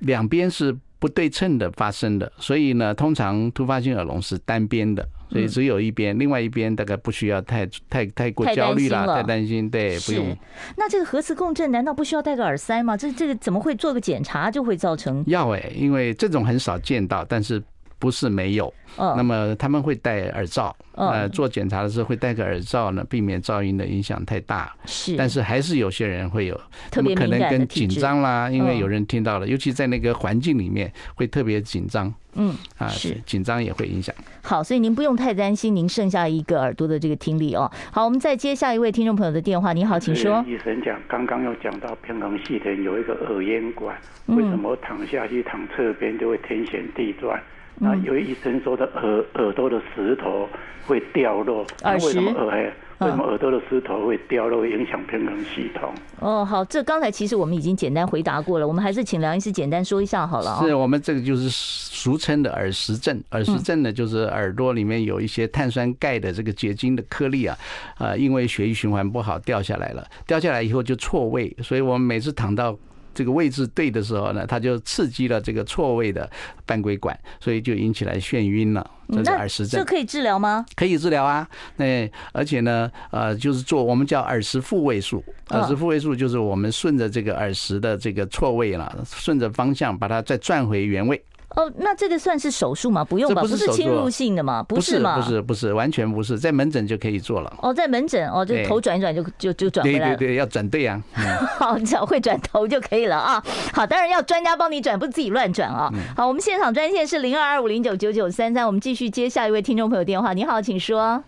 [0.00, 5.06] 两边是不对称的发生的，所以呢，通常突发性耳聋是单边的。
[5.30, 10.34] 所以只有一边，另外一边大概不需要太太太过焦虑啦，太担心，对，不用。
[10.78, 12.96] 那这个核磁共振难道不需要戴个耳塞吗？
[12.96, 15.22] 这这个怎么会做个检查就会造成？
[15.26, 17.62] 要哎，因为这种很少见到，但是。
[17.98, 24.72] 不是没有，那么他们会戴耳罩，呃，做检查的时候会戴个耳罩呢，避免噪音的影响太大。
[24.86, 32.12] 是，但是还是有些人会有，特别可能跟紧张啦，因为有人听到了，尤其在那个环境里面会特别紧张。
[32.40, 34.14] 嗯，啊，是紧张也会影响。
[34.42, 37.68] 好，所以您不用太担心，您剩下一个耳朵的这个听力哦。
[37.90, 39.72] 好，我们再接下一位听众朋友的电话。
[39.72, 40.44] 你好，请说。
[40.46, 47.42] 医生讲，刚刚有讲到平衡系统有一个耳咽管，为什么躺下去躺侧边就会天旋地转？
[47.80, 50.48] 那有医生说的耳耳朵的石头
[50.86, 55.92] 会掉落，那为什么耳为什么耳朵的石头会掉落，影响平衡系统？
[56.18, 60.58] 哦，好，这刚才其实我们已经简单回答过了，我们还是请梁医师简单说一下好了。
[60.60, 67.56] 是我们这个就是俗称的耳石症，耳石症呢就是耳朵里面有一些碳酸钙的这个结晶的颗粒啊，
[68.00, 72.76] 呃，因为血液循环不好掉下来了，掉下来以后就错位，所以我们每次躺到。
[73.18, 76.30] 这个位置对的时候呢，它就刺激了这个错位的
[76.64, 78.88] 半规管，所以就引起来眩晕了。
[79.10, 80.64] 这是耳石症，这可以治疗吗？
[80.76, 81.48] 可以治疗啊。
[81.78, 85.24] 那而且呢，呃，就是做我们叫耳石复位术。
[85.48, 91.20] 耳石复位术就是我们顺着这个耳石的这个错位了，顺着方向把它再转回原位。
[91.58, 93.04] 哦，那这个算是手术吗？
[93.04, 94.62] 不用吧，不是侵入性的吗？
[94.62, 95.16] 不是吗？
[95.16, 97.52] 不是，不是，完全不是，在门诊就可以做了。
[97.60, 100.16] 哦，在门诊哦，就头转一转就就就转回来了。
[100.16, 101.02] 对对对，要转对啊。
[101.58, 103.42] 好，只要会转头就可以了啊。
[103.72, 105.92] 好，当然要专家帮你转，不是自己乱转啊。
[106.16, 110.32] 好，我们现场专线是零二二五零九九九三三，我们继续接下一位听众朋友电话。
[110.32, 111.24] 你好，请说。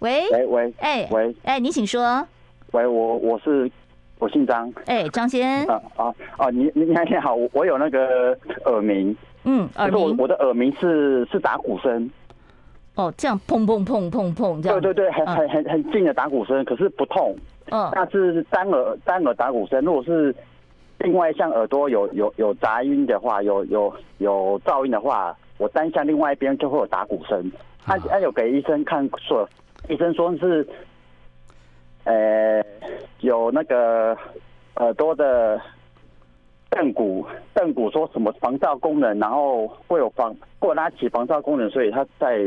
[0.00, 2.28] 喂喂喂，哎喂，哎，你请说。
[2.72, 3.72] 喂，我我是。
[4.22, 5.66] 我姓张，哎，张先。
[5.66, 6.48] 生，啊啊啊！
[6.50, 12.08] 你你你好，我我有那个耳鸣，嗯，耳鸣，我我的耳鸣是是打鼓声，
[12.94, 17.36] 哦，这样砰砰砰砰砰这样，对对对，很很很很近的打鼓声，可是不痛，
[17.70, 20.32] 嗯，那是单耳单耳打鼓声，如果是
[20.98, 27.50] 另外像耳朵有有有杂音的话，有有有噪音的话，我单向另外一边就会有打鼓声，
[27.84, 29.48] 他他有给医生看说，
[29.88, 30.64] 医生说是。
[32.04, 32.64] 呃，
[33.20, 34.16] 有那个
[34.76, 35.60] 耳朵的
[36.70, 42.40] 弹鼓弹鼓说什么防噪功能，然后会有防过拉起防噪功能，所以它在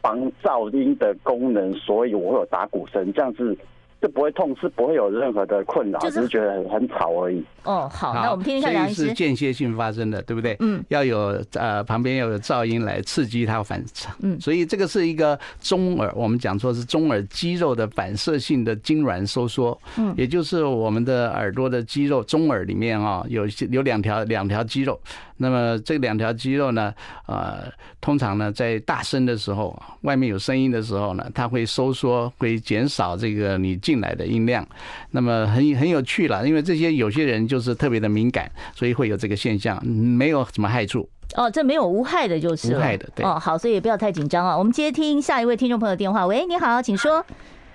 [0.00, 3.56] 防噪音的功能，所以我会有打鼓声，这样子。
[4.00, 7.44] 是不会痛，是不会有任何的困扰，只是觉得很很吵而已。
[7.64, 8.94] 哦，好，那我们听一下梁医师。
[8.94, 10.56] 所以是间歇性发生的，对不对？
[10.60, 14.08] 嗯，要有呃旁边要有噪音来刺激它反射。
[14.22, 19.78] 嗯，所以这个是一个中耳，我们讲说是中耳肌肉的反射性的痉挛收缩。
[19.98, 24.98] 嗯，也就是我们的耳朵的肌肉，中耳里面啊有有两条两条肌肉。
[25.42, 26.92] 那么这两条肌肉呢，
[27.26, 27.64] 呃，
[27.98, 34.66] 通常呢在大声的时候，外面有声音的时候呢，它会收缩，会减少这个你进来的音量。
[35.12, 41.08] 那么很很有趣了，因为这些有些人就是特别的敏感，所以会有这个现象，没有什么害处。
[41.36, 43.24] 哦，这没有无害的，就是无害的，对。
[43.24, 44.58] 哦，好，所以也不要太紧张啊。
[44.58, 46.26] 我们接听下一位听众朋友电话。
[46.26, 47.24] 喂，你好，请说。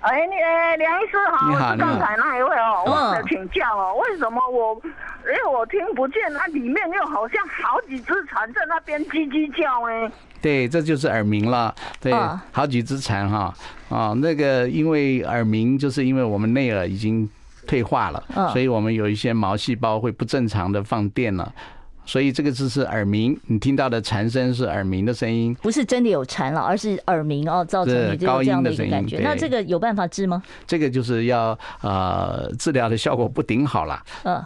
[0.00, 4.74] 哎，你哎，梁医师好，你好，我是刚才那一位哦，我想请教哦，为什么我，
[5.24, 10.10] 因为我听不见，那里面又好像好几只蝉在那边叽叽叫哎？
[10.40, 11.74] 对，这就是耳鸣了。
[12.00, 12.12] 对，
[12.52, 13.52] 好几只蝉哈，
[13.88, 17.28] 啊，那个因为耳鸣，就是因为我们内耳已经
[17.66, 18.22] 退化了，
[18.52, 21.52] 所以我们有一些毛细胞会不正常的放电了。
[22.06, 29.18] 所以这个字是耳鸣，你听到的蝉声是耳鸣的声音，不是真的有蝉了，而是耳鸣哦，造成你这个这样的一种感觉。
[29.18, 30.42] 那这个有办法治吗？
[30.66, 34.02] 这个就是要呃治疗的效果不顶好了。
[34.22, 34.42] 嗯。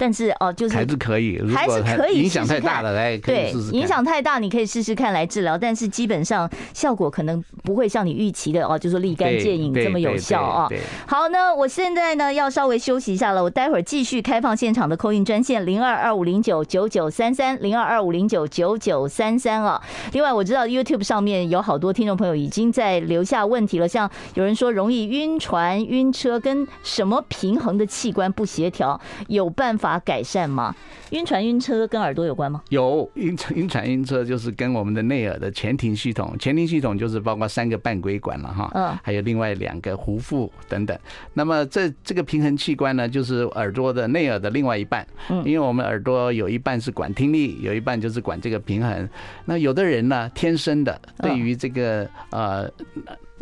[0.00, 10.66] 但是哦，就是还是可以，还是可以影响太大了，来对，影响太大，你可以试试看来治疗，但是基本上效果可能不会像你预期的哦，就说立竿见影这么有效啊。
[11.06, 19.78] 好，那我现在呢要稍微休息一下了，我待会儿继续开放现场的 call in 专线零二二五零九九九三三零二二五零九九九三三啊。
[20.14, 28.98] 另外我知道 YouTube 上面有好多听众朋友已经在留下问题了，像有人说容易晕船、晕车，跟什么平衡的器官不协调，
[29.28, 30.74] 有办法改善吗？
[31.10, 32.62] 晕船、晕车跟耳朵有关吗？
[32.68, 40.96] 有晕船、晕船、晕车就是跟我们的内耳的前庭系统，前庭系统就是包括三个半规管了哈，嗯，还有另外两个壶腹等等。
[41.34, 49.08] 那么这这个平衡器官呢，就是耳朵的内耳的另外一半，嗯，因为我们耳朵有一半是管听力，有一半就是管这个平衡。
[49.44, 52.70] 那有的人呢，天生的对于这个呃。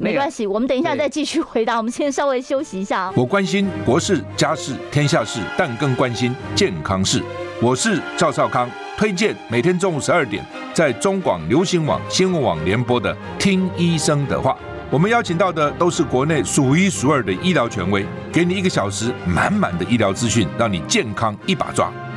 [0.01, 1.77] 没关系，我们等一下再继续回答。
[1.77, 3.13] 我们先稍微休息一下。
[3.17, 7.21] 我关心国事、家事、天下事，但更关心健康事。
[7.61, 14.53] 我是赵少康，推荐每天中午十二点在中广流行网、新闻网联播的《听医生的话》。
[14.89, 21.93] 我们邀请到的都是国内数一数二的医疗权威，给你一个小时满满的医疗资讯，让你健康一把抓。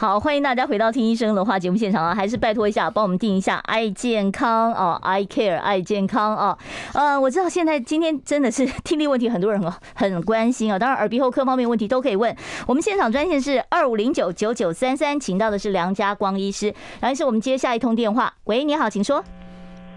[0.00, 2.14] 好，欢迎大家回到听医生的话节目现场啊！
[2.14, 6.56] 还是拜托一下，帮我们定一下爱健康哦，I Care 爱健康哦。
[6.94, 9.60] 呃，我知道现在今天真的是 听力问题，很多人
[9.94, 10.78] 很关心啊。
[10.78, 12.34] 当然，耳鼻喉科方面问题都可以问。
[12.66, 16.74] 我们现场专线是二五零九九九三三，请到的是梁家光医师。
[17.02, 18.32] 梁医师，我们接下一通电话。
[18.44, 19.22] 喂，你好，请说。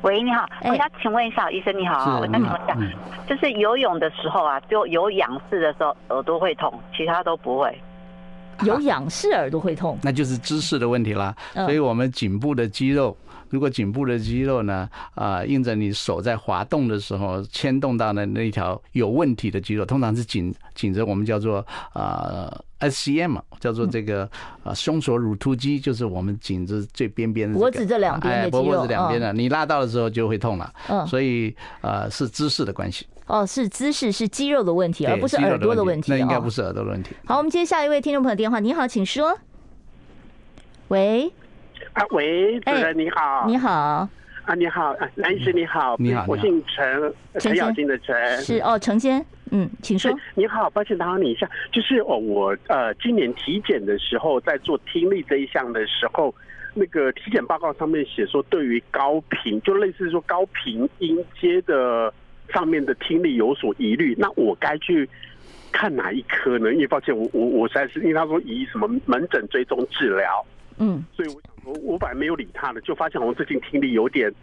[0.01, 2.77] 喂，你好，我想请问一下，医生你好，我想请问一下，
[3.25, 7.81] 就是游泳的时候啊，就有仰视的时候耳朵会痛，其他都不会。
[8.63, 11.35] 有仰视耳朵会痛， 那就是姿势的问题啦。
[11.53, 13.15] 所以我们颈部的肌肉。
[13.53, 24.27] 如果颈部的肌肉呢，啊，印着你手在滑动的时候牵动到的那条有问题的肌肉，通常是紧紧着我们叫做啊 SCM，叫做这个
[24.63, 30.73] 啊胸锁乳突肌，就是我们颈子最边边的、这个、脖子这两边的肌肉，脖子两边的，你拉到的时候就会痛了。
[30.89, 33.05] 嗯，所以呃是姿势的关系。
[33.27, 36.11] 哦，是姿势，是肌肉的问题，而不是耳朵的问题。
[36.11, 37.11] 那应该不是耳朵的问题。
[37.25, 38.59] 好，我们接下一位听众朋友电话。
[38.59, 39.37] 你好，请说。
[40.87, 41.31] 喂。
[41.93, 43.45] 啊，喂，主任你好。
[43.47, 44.07] 你好。
[44.45, 45.95] 啊，你好，男士你好。
[45.97, 46.25] 你好。
[46.27, 48.15] 我姓陈，陈小金的陈。
[48.37, 49.25] 是哦，陈先。
[49.51, 50.11] 嗯，请说。
[50.35, 56.33] 你好，抱歉打扰你一下，就是哦，我呃今年体检的时候，在做听力这一项的时候，
[56.73, 62.13] 那个体检报告上面写说，对于高频，就类似说高频音阶的。
[62.53, 65.09] 上面的听力有所疑虑，那我该去
[65.71, 66.71] 看哪一科呢？
[66.73, 70.45] 因为抱歉，我我我实在是因为他说以什么门诊追踪治疗，
[70.77, 74.33] 嗯，所以我我我本来没有理他的，就发现我最近听力有点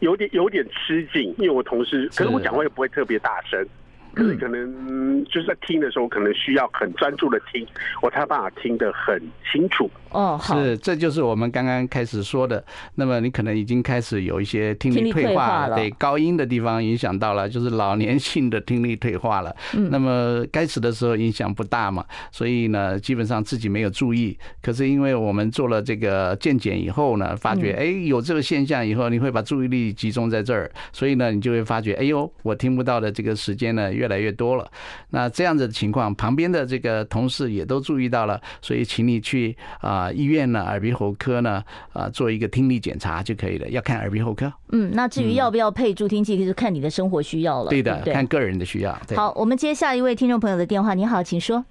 [0.00, 3.66] 有点有点吃紧，因为我同事，可是我讲话也不会特别大声。
[4.12, 7.64] 可是可能就是在听的时候，可能需要很专注的听，
[8.02, 9.88] 我才有办法听得很清楚。
[10.10, 12.64] 哦，是，这就是我们刚刚开始说的。
[12.94, 19.54] 那么你可能已经开始有一些听力退化了，对，高音的地方影响到了，就是老年性的听力退化了。
[19.74, 24.36] 嗯，那么开始的时候影响不大嘛，所以呢，基本上自己没有注意。
[24.62, 33.90] 可是因为我们做了这个健检以后呢，发觉哎有这个现象以后，你会把注意力集中在这儿，所以呢，你就会发觉哎呦，我听不到的这个时间呢。
[34.00, 34.66] 越来越多了，
[35.10, 43.68] 那这样子的情况，旁边的这个同事也都注意到了，所以请你去啊医院呢，耳鼻喉科呢啊做一个听力检查就可以了。
[43.68, 44.52] 要看耳鼻喉科。
[44.70, 47.70] 嗯，那至于要不要配助听器，就是看你的生活需要了。
[47.70, 48.96] 对的，看个人的需要。
[49.16, 50.94] 好，我们接下一位听众朋友的电话。
[50.94, 51.64] 你好，请说。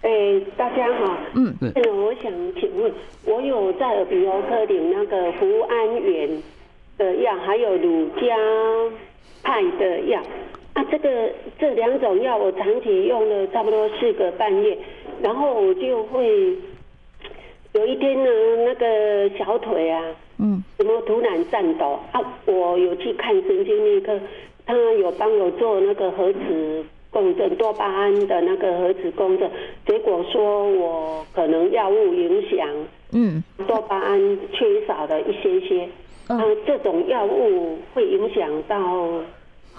[0.00, 0.08] 哎，
[0.56, 1.18] 大家好。
[1.34, 2.92] 嗯嗯，我想请问，
[3.24, 6.42] 我有在耳鼻喉科领那个胡安源
[6.96, 8.22] 的药，还有乳加
[9.42, 10.22] 派的药。
[10.74, 14.78] 啊，这个这两种药我长期用了差不多四个半月，
[15.20, 16.56] 然后我就会
[17.78, 18.28] 有一天呢，
[18.64, 20.02] 那个小腿啊，
[20.38, 22.20] 嗯，怎么突然颤抖啊？
[22.44, 24.18] 我有去看神经内科，
[24.66, 29.48] 他有帮我做那个核磁共振，多巴胺的那个核磁共振，
[29.86, 32.68] 结果说我可能药物影响，
[33.12, 35.88] 嗯，多巴胺缺少了一些些，
[36.28, 38.76] 嗯，这种药物会影响到。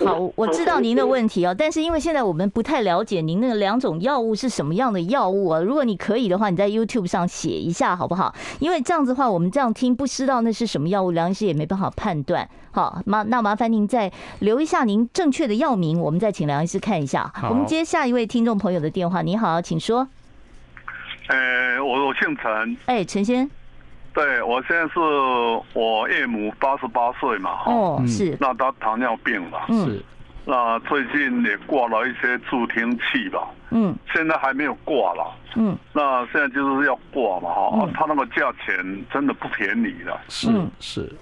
[0.06, 5.60] 好，我知道您的问题哦，但是因为现在我们不太了解您那个两种药物是什么样的药物啊。
[5.60, 8.34] 如果你可以的话，你在 YouTube 上写一下好不好？
[8.60, 12.48] 因为这样子的话，我们这样听不知道那是什么药物，梁医师也没办法判断。
[12.72, 17.32] 好，麻那麻烦您再留一下您正确的药名，我们再请梁医师看一下。
[17.50, 20.08] 我们接下一位听众朋友的电话，你好，请说。
[21.28, 22.78] 呃，我我姓陈。
[22.86, 23.50] 哎，陈先。
[24.14, 25.00] 对，我现在是
[25.74, 30.04] 我岳母八十八岁嘛，哦，是，那她糖尿病了，是，
[30.46, 38.76] 那最近也挂了一些助听器吧，嗯，现在还没有挂了，嗯，那现在就是要挂嘛，哈，他那个价钱
[39.12, 40.50] 真的不便宜了，是
[40.80, 41.16] 是，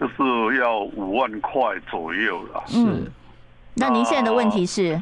[0.00, 3.10] 就是要五万块左右了，是，
[3.74, 5.00] 那您现在的问题是？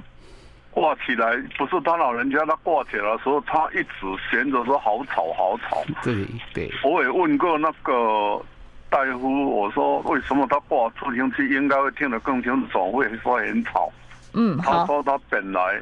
[0.71, 5.83] 挂起来不是他老人家，他挂起来的时候，他一直闲着说好吵好吵。
[6.03, 8.41] 对对，我也问过那个
[8.89, 13.91] 大夫，我说为什么他挂助听器应该会听得更清楚，总会说很吵。
[14.33, 15.81] 嗯，他说他本来。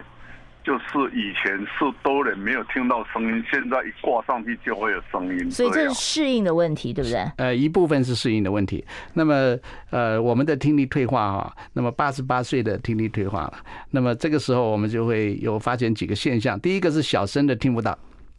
[0.69, 7.27] 就是以前是多人没有听到声音，现在一挂上去就会有声音，所以这是适应的问题，对不对？
[7.39, 8.85] 呃，一部分是适应的问题。
[9.15, 9.57] 那么，
[9.89, 13.55] 呃，我们的听力退化哈，那么八十八岁的听力退化了，
[13.93, 16.61] 那么这个时候我们就会有发现几个现象。
[16.61, 17.99] 第一个是小声的听不到。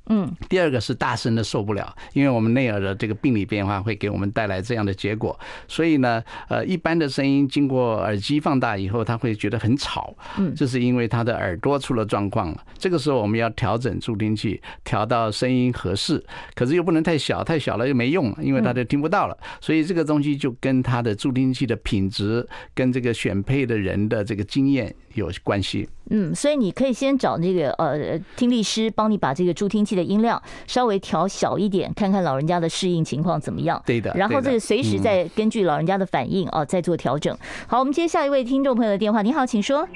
[0.10, 12.64] 嗯，第二个是大声的受不了，因为我们内耳的这个病理变化会给我们带来这样的结果，所以呢，呃，一般的声音经过耳机放大以后，他会觉得很吵，嗯，这是因为他的耳朵出了状况了。
[12.78, 16.24] 这个时候我们要调整助听器，调到声音合适，
[16.56, 19.38] 可是又不能太小，太小了又没用，因为他就听不到了。
[19.62, 25.88] 所以这个东西就跟他的助听器的品质，跟这个选配的人的这个经验有关系。
[26.10, 33.82] 嗯，所以你可以先找那个呃听力师帮你把这个助听器的音量稍微调小一点，看看老人家的适应情况怎么样。
[33.86, 34.12] 对的。
[34.16, 37.38] 然后这个随时再根据老人家的反应啊再做调整。
[37.68, 39.22] 好，我们接下一位听众朋友的电话。
[39.22, 39.88] 你好，请说。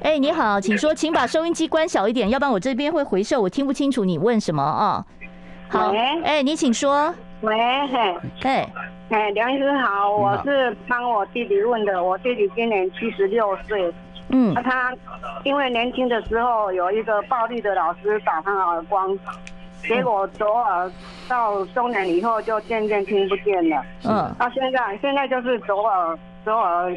[0.00, 5.04] 哎，你好，请说，请把收音机关小一点，要不然我这边会回收，我听不清楚你问什么啊。
[5.68, 5.92] 好，
[6.24, 7.14] 哎，你请说。
[7.42, 7.56] 喂，
[7.88, 8.68] 嘿，哎，
[9.10, 13.92] 哎，梁医师好，我是帮我弟弟问的，我弟弟今年七十六岁。
[14.28, 14.96] 嗯，他
[15.42, 19.18] 因为年轻的时候有一个暴力的老师打他耳光，
[19.82, 20.90] 结果左耳
[21.28, 23.84] 到中年以后就渐渐听不见了。
[24.04, 26.96] 嗯，到现在现在就是左耳左耳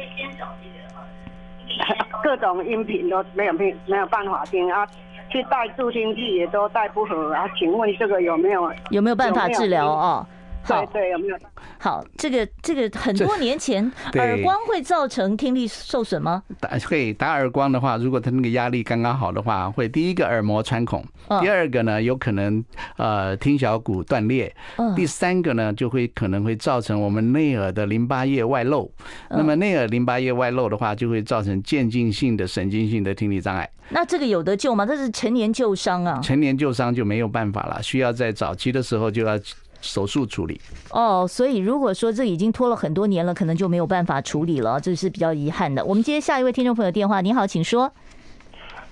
[2.22, 4.86] 各种音频都没有听没有办法听啊，
[5.28, 7.44] 去戴助听器也都戴不合啊。
[7.58, 10.26] 请问这个有没有有没有办法治疗哦？
[10.66, 11.36] 对对，有没有？
[11.78, 16.42] 好，这个这个很多年前耳光会造成听力受损吗？
[16.60, 21.04] 打会打耳光的话，如果他那个压力刚刚好的话，会第一个耳膜穿孔，
[21.40, 22.64] 第二个呢有可能
[22.96, 24.54] 呃听小骨断裂，
[24.94, 28.90] 第三个呢就会可能会造成我们内耳的淋巴液外露。
[29.30, 33.68] 那么内耳淋巴液外露的话，就会造成渐进性的神经性的听力障碍。
[33.90, 34.84] 那这个有得救吗？
[34.84, 39.38] 这是成年旧伤啊，成年旧伤就没有办法了，需要在早期的时候就要。
[39.86, 40.60] 手术处理
[40.90, 45.84] 哦，所以如果说这已经拖了很多年了，可能就没有办法处理了，这是比较遗憾的。
[45.84, 47.90] 我们接下一位听众朋友电话，你好，请说。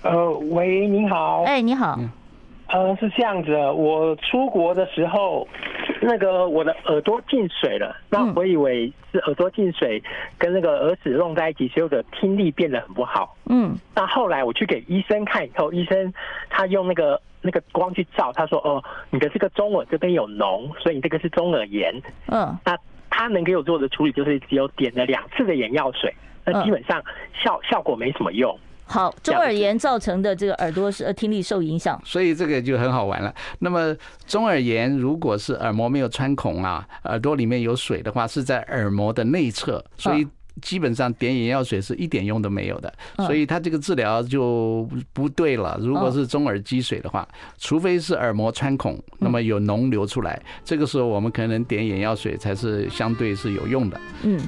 [0.01, 1.43] 呃，喂，你好。
[1.43, 1.99] 哎，你好。
[2.67, 5.47] 呃，是这样子，我出国的时候，
[6.05, 10.01] 那个我的耳朵进水了，那我以为是耳朵进水
[10.37, 13.35] 跟那个耳屎弄在一起，所以我的听力变得很不好。
[13.45, 13.75] 嗯。
[13.95, 16.13] 那后来我去给医生看以后，医生
[16.49, 17.21] 他用那个。
[17.41, 21.93] 那个光去照，他说：“哦，你的这个中耳这边有脓，所以你这个是中耳炎。”
[22.25, 22.75] 嗯，那
[23.07, 26.11] 他能给我做的处理就是只有点了两次的眼药水，
[26.43, 26.99] 那基本上
[27.35, 28.57] 效效果没什么用。
[28.85, 33.33] 好，中耳炎造成的这个耳朵是呃听力受影响，所以这个就很好玩了。
[33.59, 40.27] 那么中耳炎如果是耳膜没有穿孔啊，耳朵里面有水的话，是在耳膜的内侧，所以。
[40.61, 45.77] 基本上点眼药水是一点用都没有的，所以它这个治疗就不对了。
[45.81, 47.27] 如果是中耳积水的话，
[47.57, 53.99] 除非是耳膜穿孔，那么有脓流出来，这个时候我们可能点眼药水才是相对是有用的。
[54.23, 54.39] 嗯。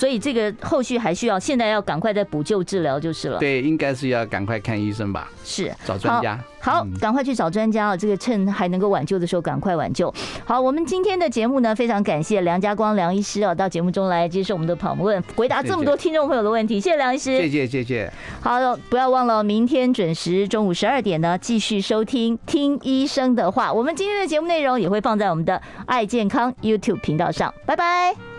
[0.00, 3.38] 所以这个后续还需要，现在要赶快再补救治疗就是了。
[3.38, 5.30] 对，应该是要赶快看医生吧。
[5.44, 6.42] 是，找专家。
[6.58, 7.96] 好，赶快去找专家啊！
[7.96, 10.10] 这个趁还能够挽救的时候，赶快挽救。
[10.46, 16.80] 好，我们今天的节目呢，非常感谢梁家光梁医师啊，到节目中来接受我们的访问，回答这么多听众朋友的问题。
[16.80, 18.10] 谢谢梁医师，谢谢谢谢。
[18.40, 23.70] 好，不要忘了明天准时中午十二点呢，继续收听听医生的话。
[23.70, 27.52] 我们今天的节目内容也会放在我们的爱健康 YouTube 频道上。
[27.66, 28.29] 拜拜。